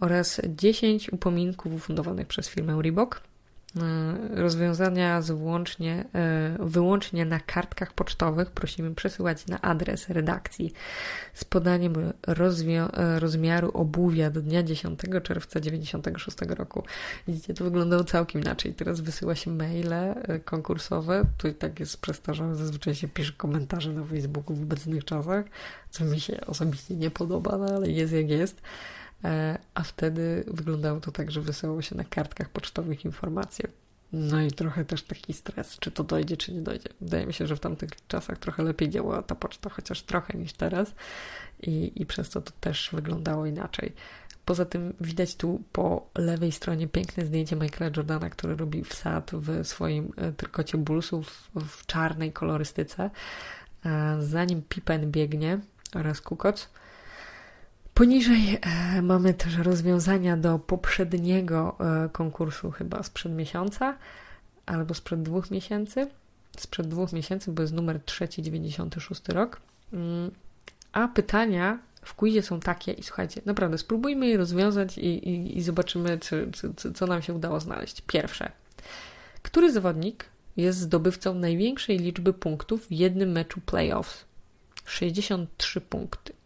[0.00, 3.27] oraz 10 upominków ufundowanych przez firmę Reebok.
[3.76, 10.72] E, rozwiązania wyłącznie, e, wyłącznie na kartkach pocztowych prosimy przesyłać na adres redakcji
[11.34, 12.12] z podaniem e,
[13.18, 16.82] rozmiaru obuwia do dnia 10 czerwca 96 roku.
[17.28, 18.74] Widzicie, to wyglądało całkiem inaczej.
[18.74, 20.14] Teraz wysyła się maile
[20.44, 25.44] konkursowe, tu i tak jest przestarzałe, zazwyczaj się pisze komentarze na Facebooku w obecnych czasach,
[25.90, 28.62] co mi się osobiście nie podoba, no ale jest jak jest.
[29.24, 33.68] E, a wtedy wyglądało to tak, że wysyłało się na kartkach pocztowych informacje.
[34.12, 36.88] No i trochę też taki stres, czy to dojdzie, czy nie dojdzie.
[37.00, 40.52] Wydaje mi się, że w tamtych czasach trochę lepiej działała ta poczta, chociaż trochę niż
[40.52, 40.94] teraz
[41.62, 43.92] i, i przez to to też wyglądało inaczej.
[44.44, 49.66] Poza tym widać tu po lewej stronie piękne zdjęcie Michaela Jordana, który robi wsad w
[49.66, 53.10] swoim e, trykocie bullsów w czarnej kolorystyce.
[54.20, 55.58] Zanim Pippen biegnie
[55.94, 56.68] oraz Kukoc,
[57.98, 63.96] Poniżej e, mamy też rozwiązania do poprzedniego e, konkursu, chyba sprzed miesiąca
[64.66, 66.06] albo sprzed dwóch miesięcy.
[66.58, 69.60] Sprzed dwóch miesięcy, bo jest numer 396 rok.
[69.92, 70.30] Mm,
[70.92, 75.62] a pytania w quizie są takie i słuchajcie, naprawdę spróbujmy je rozwiązać i, i, i
[75.62, 78.02] zobaczymy, czy, czy, co nam się udało znaleźć.
[78.06, 78.52] Pierwsze.
[79.42, 80.24] Który zawodnik
[80.56, 84.24] jest zdobywcą największej liczby punktów w jednym meczu playoffs?
[84.84, 86.37] 63 punkty.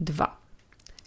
[0.00, 0.36] 2.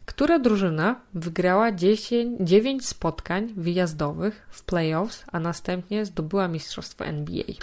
[0.06, 7.54] Która drużyna wygrała 10, 9 spotkań wyjazdowych w playoffs, a następnie zdobyła mistrzostwo NBA?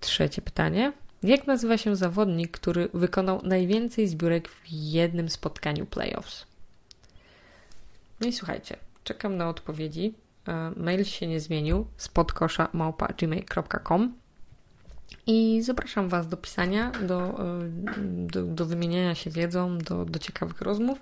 [0.00, 0.92] Trzecie pytanie.
[1.22, 6.46] Jak nazywa się zawodnik, który wykonał najwięcej zbiórek w jednym spotkaniu playoffs?
[8.20, 10.14] No i słuchajcie, czekam na odpowiedzi.
[10.48, 11.86] E, mail się nie zmienił.
[11.96, 12.68] Spodkosza
[15.26, 17.68] i zapraszam Was do pisania, do, e,
[18.06, 20.98] do, do wymieniania się wiedzą, do, do ciekawych rozmów.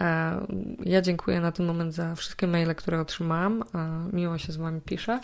[0.00, 0.46] E,
[0.84, 3.62] ja dziękuję na ten moment za wszystkie maile, które otrzymałam.
[3.74, 5.20] E, miło się z Wami pisze.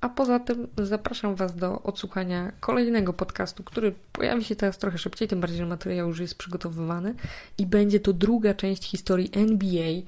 [0.00, 5.28] A poza tym zapraszam Was do odsłuchania kolejnego podcastu, który pojawi się teraz trochę szybciej,
[5.28, 7.14] tym bardziej, że materiał już jest przygotowywany
[7.58, 10.02] i będzie to druga część historii NBA,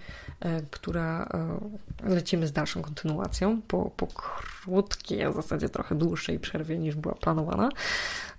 [0.70, 1.28] która
[2.04, 6.96] e, lecimy z dalszą kontynuacją po, po krótkiej, a w zasadzie trochę dłuższej przerwie niż
[6.96, 7.68] była planowana.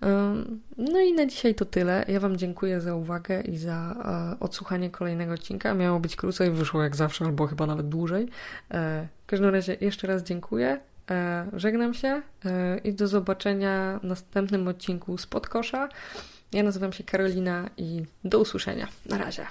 [0.03, 0.35] E,
[0.77, 2.05] no i na dzisiaj to tyle.
[2.07, 3.95] Ja Wam dziękuję za uwagę i za
[4.39, 5.73] odsłuchanie kolejnego odcinka.
[5.73, 8.27] Miało być krócej, wyszło jak zawsze, albo chyba nawet dłużej.
[9.23, 10.79] W każdym razie jeszcze raz dziękuję.
[11.11, 15.89] E, żegnam się e, i do zobaczenia w następnym odcinku z Podkosza.
[16.51, 18.87] Ja nazywam się Karolina i do usłyszenia.
[19.05, 19.45] Na razie.